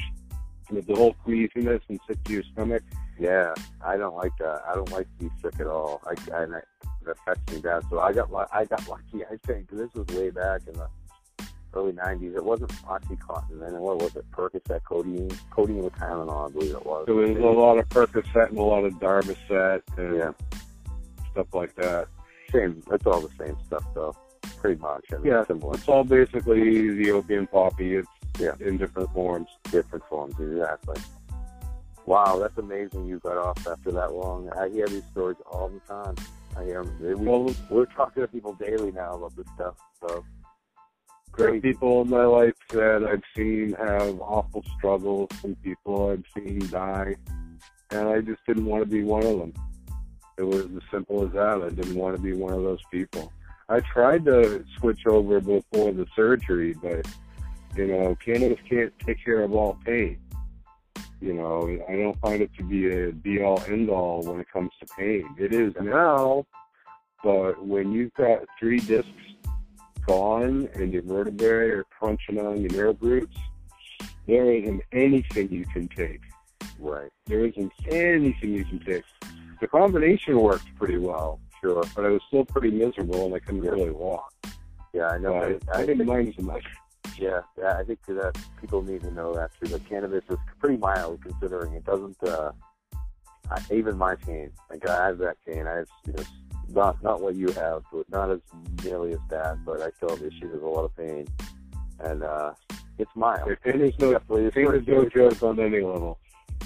With 0.70 0.88
the 0.88 0.96
whole 0.96 1.14
queasiness 1.14 1.82
and 1.88 2.00
sick 2.08 2.22
to 2.26 2.34
your 2.34 2.44
stomach. 2.44 2.84
Yeah, 3.18 3.54
I 3.86 3.96
don't 3.96 4.16
like 4.16 4.34
that. 4.40 4.62
I 4.68 4.76
don't 4.76 4.92
like 4.92 5.08
to 5.20 5.26
be 5.26 5.32
sick 5.42 5.60
at 5.60 5.68
all. 5.68 6.02
I, 6.06 6.16
and 6.36 6.56
it 6.56 6.68
affects 7.08 7.54
me 7.54 7.62
bad. 7.62 7.84
So 7.90 8.00
I 8.00 8.12
got 8.12 8.30
I 8.52 8.66
got 8.66 8.88
lucky. 8.88 9.24
I 9.26 9.38
think 9.46 9.70
this 9.70 9.94
was 9.94 10.08
way 10.08 10.30
back 10.32 10.62
in 10.68 10.74
the 10.74 10.88
early 11.74 11.94
'90s. 11.94 12.36
It 12.36 12.44
wasn't 12.44 12.72
OxyContin, 12.84 13.66
and 13.68 13.80
what 13.80 14.02
was 14.02 14.16
it? 14.16 14.26
Percocet, 14.32 14.84
codeine, 14.84 15.30
codeine 15.52 15.84
with 15.84 15.94
Tylenol, 15.94 16.50
I 16.50 16.52
believe 16.54 16.76
it 16.76 16.86
was. 16.86 17.06
It 17.08 17.12
was 17.14 17.30
a 17.38 17.60
lot 17.60 17.78
of 17.78 17.88
Percocet 17.90 18.50
and 18.50 18.58
a 18.58 18.62
lot 18.62 18.84
of 18.86 18.94
Darvocet 18.96 19.82
and 19.98 20.18
Yeah, 20.18 20.32
stuff 21.32 21.48
like 21.54 21.76
that. 21.76 22.08
same. 22.52 22.82
It's 22.92 23.06
all 23.06 23.22
the 23.22 23.30
same 23.46 23.58
stuff, 23.66 23.86
though. 23.94 24.16
Pretty 24.60 24.80
much. 24.82 25.06
I 25.14 25.18
mean, 25.18 25.26
Yeah. 25.32 25.46
similar, 25.46 25.74
It's 25.76 25.88
all 25.88 26.04
basically 26.04 26.92
the 26.96 27.12
opium 27.12 27.48
poppy. 27.48 27.96
It's 27.96 28.08
Yeah. 28.40 28.56
in 28.60 28.78
different 28.78 29.10
forms. 29.14 29.48
different 29.72 30.04
forms. 30.06 30.36
Exactly. 30.40 30.98
Wow, 32.06 32.38
that's 32.40 32.58
amazing. 32.58 33.06
You 33.06 33.20
got 33.20 33.38
off 33.38 33.68
after 33.68 33.92
that 33.92 34.14
long. 34.14 34.50
I 34.58 34.70
hear 34.70 34.88
these 34.88 35.06
stories 35.12 35.38
all 35.52 35.70
the 35.70 35.80
time. 35.82 36.16
I 36.58 36.64
hear 36.66 36.84
them. 36.84 36.98
We, 37.00 37.16
Well, 37.16 37.54
we're 37.70 37.86
talking 37.86 38.22
to 38.24 38.28
people 38.28 38.54
daily 38.54 38.92
now 38.92 39.16
about 39.16 39.36
this 39.36 39.46
stuff. 39.56 39.76
So 40.02 40.24
great. 41.32 41.62
people 41.62 42.02
in 42.02 42.10
my 42.10 42.26
life 42.26 42.54
that 42.70 43.04
I've 43.04 43.24
seen 43.36 43.74
have 43.74 44.20
awful 44.22 44.64
struggles. 44.78 45.30
Some 45.42 45.56
people 45.64 46.12
I've 46.12 46.26
seen 46.36 46.60
die, 46.70 47.16
and 47.92 48.08
I 48.08 48.22
just 48.22 48.46
didn't 48.48 48.66
want 48.66 48.84
to 48.84 48.90
be 48.90 49.04
one 49.04 49.26
of 49.26 49.40
them. 49.40 49.54
It 50.38 50.44
was 50.44 50.66
as 50.66 50.82
simple 50.92 51.26
as 51.26 51.32
that. 51.34 51.62
I 51.62 51.70
didn't 51.70 51.96
want 51.96 52.16
to 52.16 52.22
be 52.22 52.34
one 52.34 52.54
of 52.54 52.64
those 52.64 52.82
people. 52.92 53.32
I 53.70 53.80
tried 53.80 54.26
to 54.26 54.66
switch 54.80 55.06
over 55.06 55.40
before 55.40 55.92
the 55.94 56.06
surgery, 56.16 56.74
but 56.74 57.06
you 57.76 57.88
know, 57.88 58.18
cannabis 58.24 58.60
can't 58.70 58.94
take 59.00 59.24
care 59.24 59.44
of 59.44 59.54
all 59.54 59.78
pain. 59.86 60.20
You 61.22 61.34
know, 61.34 61.80
I 61.88 61.96
don't 61.96 62.20
find 62.20 62.42
it 62.42 62.52
to 62.58 62.64
be 62.64 62.92
a 62.92 63.12
be 63.12 63.42
all 63.42 63.64
end 63.68 63.90
all 63.90 64.24
when 64.24 64.40
it 64.40 64.48
comes 64.52 64.72
to 64.80 64.88
pain. 64.98 65.36
It 65.38 65.54
is 65.54 65.74
now, 65.80 66.46
but 67.24 67.64
when 67.64 67.92
you've 67.92 68.14
got 68.16 68.40
three 68.60 68.80
discs 68.80 69.10
gone 70.06 70.70
and 70.76 70.94
your 70.94 71.04
vertebrae 71.04 71.70
are 71.70 71.86
crunching 71.86 72.40
on 72.40 72.62
your 72.62 72.72
nerve 72.72 72.98
roots, 73.02 73.38
there 74.28 74.52
isn't 74.52 74.82
anything 74.92 75.52
you 75.52 75.66
can 75.66 75.88
take. 75.88 76.22
Right. 76.80 77.10
There 77.26 77.46
isn't 77.46 77.72
anything 77.88 78.54
you 78.54 78.66
can 78.66 78.80
take. 78.80 79.04
The 79.60 79.68
combination 79.68 80.40
worked 80.40 80.74
pretty 80.76 80.98
well, 80.98 81.40
sure, 81.60 81.84
but 81.96 82.06
I 82.06 82.10
was 82.10 82.22
still 82.28 82.46
pretty 82.46 82.72
miserable 82.72 83.26
and 83.26 83.36
I 83.36 83.40
couldn't 83.40 83.62
really 83.62 83.92
walk. 83.92 84.34
Yeah, 84.94 85.08
I 85.08 85.18
know. 85.18 85.60
But 85.64 85.76
I, 85.76 85.82
I 85.82 85.86
didn't 85.86 86.08
mind 86.08 86.34
so 86.38 86.44
much. 86.44 86.66
Yeah, 87.18 87.42
yeah, 87.58 87.78
I 87.78 87.84
think 87.84 88.00
that 88.08 88.38
people 88.60 88.82
need 88.82 89.02
to 89.02 89.12
know 89.12 89.34
that 89.36 89.52
too. 89.60 89.68
That 89.68 89.88
cannabis 89.88 90.24
is 90.30 90.38
pretty 90.60 90.78
mild 90.78 91.22
considering 91.22 91.74
it 91.74 91.86
doesn't. 91.86 92.22
uh 92.24 92.52
I, 93.50 93.62
Even 93.72 93.98
my 93.98 94.16
pain, 94.16 94.52
like 94.70 94.88
I 94.88 95.08
have 95.08 95.18
that 95.20 95.38
pain. 95.46 95.68
I 95.68 95.78
have 95.78 95.88
you 96.08 96.14
know, 96.14 96.24
not 96.74 97.02
not 97.04 97.22
what 97.22 97.36
you 97.36 97.50
have, 97.52 97.84
but 97.92 98.10
not 98.10 98.32
as 98.32 98.40
nearly 98.84 99.14
as 99.14 99.20
bad. 99.30 99.64
But 99.66 99.82
I 99.82 99.90
still 99.98 100.10
have 100.10 100.22
issues 100.22 100.54
with 100.54 100.64
a 100.64 100.68
lot 100.68 100.86
of 100.86 100.96
pain, 100.96 101.28
and 102.00 102.24
uh 102.24 102.54
it's 102.98 103.12
mild. 103.16 103.50
Pain 103.64 103.82
is 103.82 103.98
no, 104.00 104.18
pain 104.52 104.74
is 104.74 104.88
no 104.88 105.06
joke 105.10 105.42
on 105.44 105.60
any 105.60 105.82
level. 105.82 106.20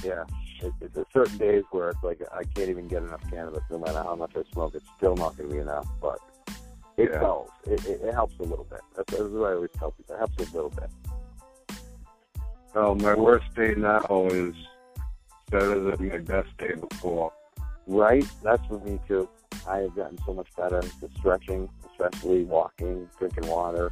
Yeah, 0.03 0.23
it, 0.61 0.73
it's 0.81 0.97
a 0.97 1.05
certain 1.13 1.37
days 1.37 1.63
where 1.71 1.89
it's 1.89 2.03
like 2.03 2.21
I 2.33 2.43
can't 2.43 2.69
even 2.69 2.87
get 2.87 3.03
enough 3.03 3.21
cannabis, 3.29 3.63
no 3.71 3.79
matter 3.79 4.03
how 4.03 4.15
much 4.15 4.33
I 4.35 4.43
smoke. 4.51 4.75
It's 4.75 4.85
still 4.97 5.15
not 5.15 5.37
going 5.37 5.49
to 5.49 5.55
be 5.55 5.61
enough, 5.61 5.87
but 6.01 6.19
it 6.97 7.09
Yeah. 7.11 7.19
helps. 7.19 7.51
It, 7.65 7.85
it, 7.85 8.01
it 8.01 8.13
helps 8.13 8.37
a 8.39 8.43
little 8.43 8.65
bit. 8.65 8.81
That's, 8.95 9.11
that's 9.11 9.23
what 9.29 9.49
I 9.49 9.53
always 9.53 9.69
tell 9.77 9.91
people. 9.91 10.15
It 10.15 10.17
helps 10.17 10.37
a 10.37 10.55
little 10.55 10.69
bit. 10.71 10.89
Well, 12.73 12.95
my 12.95 13.15
worst 13.15 13.53
day 13.55 13.73
now 13.75 14.01
is 14.31 14.53
better 15.49 15.79
than 15.79 16.09
my 16.09 16.17
best 16.17 16.49
day 16.57 16.73
before. 16.73 17.31
Right? 17.87 18.25
That's 18.43 18.67
with 18.69 18.83
me 18.83 18.99
too. 19.07 19.29
I 19.67 19.77
have 19.79 19.95
gotten 19.95 20.17
so 20.25 20.33
much 20.33 20.47
better 20.57 20.77
at 20.79 20.91
stretching, 21.17 21.69
especially 21.91 22.43
walking, 22.43 23.09
drinking 23.17 23.47
water. 23.47 23.91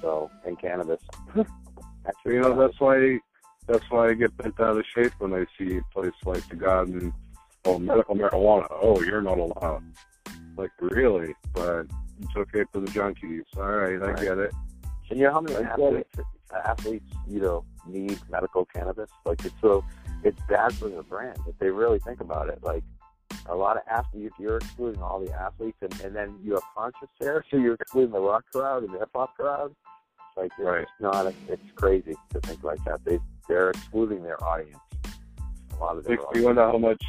So, 0.00 0.30
and 0.44 0.58
cannabis. 0.58 1.00
Actually, 2.06 2.34
You 2.34 2.40
know, 2.42 2.54
that's 2.58 2.78
why 2.80 3.18
that's 3.66 3.90
why 3.90 4.08
I 4.10 4.14
get 4.14 4.36
bent 4.36 4.60
out 4.60 4.76
of 4.76 4.84
shape 4.94 5.12
when 5.18 5.32
I 5.32 5.46
see 5.58 5.78
a 5.78 5.82
place 5.94 6.12
like 6.26 6.46
the 6.48 6.56
Garden 6.56 7.12
oh 7.64 7.78
medical 7.78 8.14
marijuana. 8.14 8.66
Oh, 8.70 9.00
you're 9.02 9.22
not 9.22 9.38
allowed. 9.38 9.82
Like 10.56 10.70
really? 10.80 11.34
But 11.54 11.86
it's 12.20 12.36
okay 12.36 12.64
for 12.72 12.80
the 12.80 12.88
junkies. 12.88 13.44
All 13.56 13.62
right, 13.70 13.94
I 14.02 14.12
Right. 14.12 14.22
get 14.22 14.38
it. 14.38 14.52
And 15.10 15.18
you 15.18 15.26
know 15.26 15.32
how 15.32 15.40
many 15.40 15.64
athletes, 15.64 16.16
athletes, 16.64 17.10
you 17.28 17.40
know, 17.40 17.64
need 17.86 18.18
medical 18.30 18.64
cannabis? 18.66 19.10
Like 19.24 19.44
it's 19.44 19.54
so, 19.60 19.84
it's 20.22 20.38
bad 20.48 20.74
for 20.74 20.88
their 20.88 21.02
brand 21.02 21.38
if 21.48 21.58
they 21.58 21.70
really 21.70 21.98
think 22.00 22.20
about 22.20 22.48
it. 22.48 22.58
Like 22.62 22.84
a 23.46 23.54
lot 23.54 23.76
of 23.76 23.82
athletes, 23.90 24.34
you're 24.38 24.56
excluding 24.56 25.02
all 25.02 25.20
the 25.20 25.32
athletes, 25.32 25.76
and, 25.82 26.00
and 26.00 26.14
then 26.16 26.38
you 26.42 26.54
have 26.54 26.62
conscious 26.76 27.08
there, 27.20 27.44
so 27.50 27.56
you're 27.56 27.74
excluding 27.74 28.12
the 28.12 28.20
rock 28.20 28.44
crowd 28.52 28.84
and 28.84 28.94
the 28.94 28.98
hip 28.98 29.10
hop 29.14 29.36
crowd. 29.36 29.70
It's 29.70 30.36
Like 30.36 30.50
it's 30.58 30.66
Right. 30.66 30.86
not, 31.00 31.32
it's 31.48 31.62
crazy 31.74 32.14
to 32.32 32.40
think 32.40 32.62
like 32.64 32.82
that. 32.84 33.04
They 33.04 33.18
they're 33.48 33.70
excluding 33.70 34.22
their 34.22 34.42
audience. 34.42 34.78
A 35.72 35.76
lot 35.76 35.98
of 35.98 36.04
their 36.04 36.16
Makes 36.16 36.34
me 36.34 36.40
wonder 36.42 36.62
how 36.62 36.78
much 36.78 37.02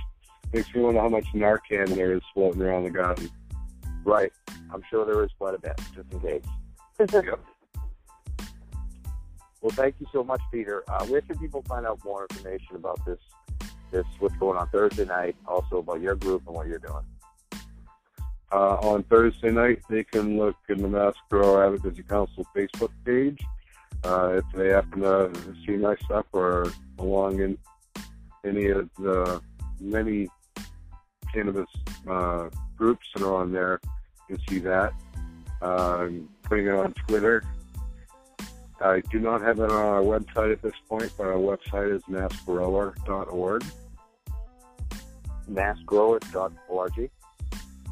makes 0.53 0.73
me 0.75 0.81
wonder 0.81 0.99
how 0.99 1.09
much 1.09 1.25
Narcan 1.33 1.95
there 1.95 2.13
is 2.13 2.21
floating 2.33 2.61
around 2.61 2.83
the 2.83 2.89
garden. 2.91 3.29
Right. 4.03 4.31
I'm 4.73 4.81
sure 4.89 5.05
there 5.05 5.23
is 5.23 5.31
quite 5.37 5.55
a 5.55 5.59
bit, 5.59 5.79
just 5.95 6.11
in 6.11 6.19
case. 6.19 6.43
Yep. 6.99 7.39
Well, 9.61 9.71
thank 9.71 9.95
you 9.99 10.05
so 10.13 10.23
much, 10.23 10.41
Peter. 10.51 10.83
Uh, 10.87 11.07
where 11.07 11.21
can 11.21 11.39
people 11.39 11.63
find 11.67 11.87
out 11.87 11.99
more 12.05 12.27
information 12.29 12.75
about 12.75 13.03
this, 13.03 13.17
this 13.91 14.05
what's 14.19 14.35
going 14.35 14.57
on 14.57 14.67
Thursday 14.69 15.05
night, 15.05 15.35
also 15.47 15.77
about 15.77 16.01
your 16.01 16.15
group 16.15 16.43
and 16.47 16.55
what 16.55 16.67
you're 16.67 16.79
doing? 16.79 17.03
Uh, 18.51 18.75
on 18.75 19.03
Thursday 19.03 19.51
night, 19.51 19.81
they 19.89 20.03
can 20.03 20.37
look 20.37 20.55
in 20.69 20.81
the 20.81 20.87
Mass 20.87 21.13
Grower 21.29 21.65
Advocacy 21.65 22.03
Council 22.03 22.45
Facebook 22.55 22.91
page. 23.03 23.41
Uh, 24.03 24.35
if 24.35 24.45
they 24.53 24.69
happen 24.69 25.01
to 25.01 25.31
see 25.65 25.77
my 25.77 25.95
stuff 26.05 26.25
or 26.31 26.71
along 26.99 27.39
in 27.41 27.57
any 28.45 28.67
of 28.67 28.89
the 28.99 29.41
many 29.79 30.27
cannabis 31.33 31.69
uh, 32.07 32.49
groups 32.77 33.07
that 33.13 33.23
are 33.23 33.35
on 33.35 33.51
there, 33.51 33.79
you 34.29 34.35
can 34.35 34.47
see 34.47 34.59
that. 34.59 34.93
Um, 35.61 36.29
putting 36.43 36.67
it 36.67 36.75
on 36.75 36.93
Twitter 37.07 37.43
I 38.81 39.01
do 39.09 39.19
not 39.19 39.41
have 39.41 39.59
it 39.59 39.71
on 39.71 39.71
our 39.71 40.01
website 40.01 40.51
at 40.51 40.61
this 40.61 40.73
point, 40.89 41.11
but 41.17 41.27
our 41.27 41.33
website 41.33 41.95
is 41.95 42.01
massgrower.org. 42.03 43.63
Massgrower.org. 45.49 47.11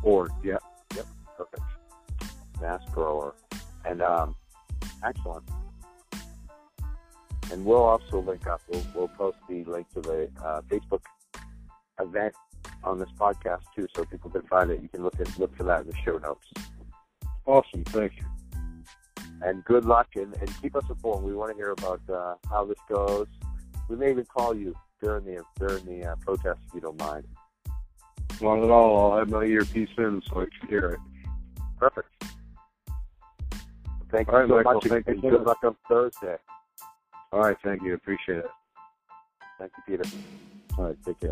Org, 0.03 0.31
yeah. 0.43 0.57
Yep, 0.95 1.05
perfect. 1.37 1.63
Mass 2.61 2.81
grower. 2.91 3.33
And 3.85 4.01
um, 4.01 4.35
excellent. 5.05 5.43
And 7.51 7.65
we'll 7.65 7.83
also 7.83 8.19
link 8.19 8.47
up. 8.47 8.61
We'll, 8.67 8.85
we'll 8.95 9.07
post 9.09 9.37
the 9.47 9.63
link 9.63 9.87
to 9.93 10.01
the 10.01 10.29
uh, 10.43 10.61
Facebook 10.69 11.01
event 11.99 12.33
on 12.83 12.99
this 12.99 13.09
podcast 13.17 13.61
too, 13.75 13.87
so 13.95 14.03
people 14.05 14.29
can 14.29 14.41
find 14.43 14.71
it. 14.71 14.81
You 14.81 14.89
can 14.89 15.03
look 15.03 15.19
at 15.19 15.37
look 15.39 15.55
for 15.55 15.63
that 15.63 15.81
in 15.81 15.87
the 15.87 15.95
show 16.03 16.17
notes. 16.17 16.45
Awesome, 17.45 17.83
thank 17.85 18.13
you. 18.17 18.25
And 19.45 19.63
good 19.65 19.86
luck, 19.86 20.08
and, 20.15 20.34
and 20.39 20.62
keep 20.62 20.75
us 20.75 20.86
informed. 20.89 21.25
We 21.25 21.36
want 21.36 21.51
to 21.51 21.58
hear 21.58 21.71
about 21.71 22.01
uh, 22.10 22.36
how 22.49 22.65
this 22.65 22.77
goes. 22.89 23.27
We 23.89 23.97
may 23.97 24.12
even 24.12 24.25
call 24.25 24.56
you 24.56 24.73
during 25.01 25.25
the 25.25 25.43
during 25.60 25.86
the 25.86 26.12
uh, 26.12 26.15
protest 26.21 26.60
if 26.67 26.73
you 26.73 26.82
don't 26.82 26.99
mind. 26.99 27.25
Not 28.41 28.63
at 28.63 28.69
all. 28.69 29.12
I'll 29.12 29.19
have 29.19 29.29
my 29.29 29.43
earpiece 29.43 29.89
in 29.97 30.21
so 30.29 30.41
I 30.41 30.45
can 30.60 30.69
hear 30.69 30.86
it. 30.91 30.99
Perfect. 31.77 32.08
Thank 34.12 34.27
you 34.27 34.34
All 34.34 34.39
right, 34.39 34.47
so 34.47 34.56
Michael, 34.56 34.73
much, 34.75 34.84
thank 34.84 35.08
you 35.08 35.13
and 35.13 35.21
so 35.21 35.29
good 35.32 35.43
luck 35.43 35.58
on 35.63 35.75
Thursday. 35.89 36.38
All 37.32 37.41
right, 37.41 37.58
thank 37.63 37.82
you. 37.82 37.95
Appreciate 37.95 38.39
it. 38.39 38.45
Thank 39.60 39.71
you, 39.75 39.97
Peter. 39.97 40.10
All 40.77 40.86
right, 40.86 40.97
take 41.03 41.19
care. 41.19 41.32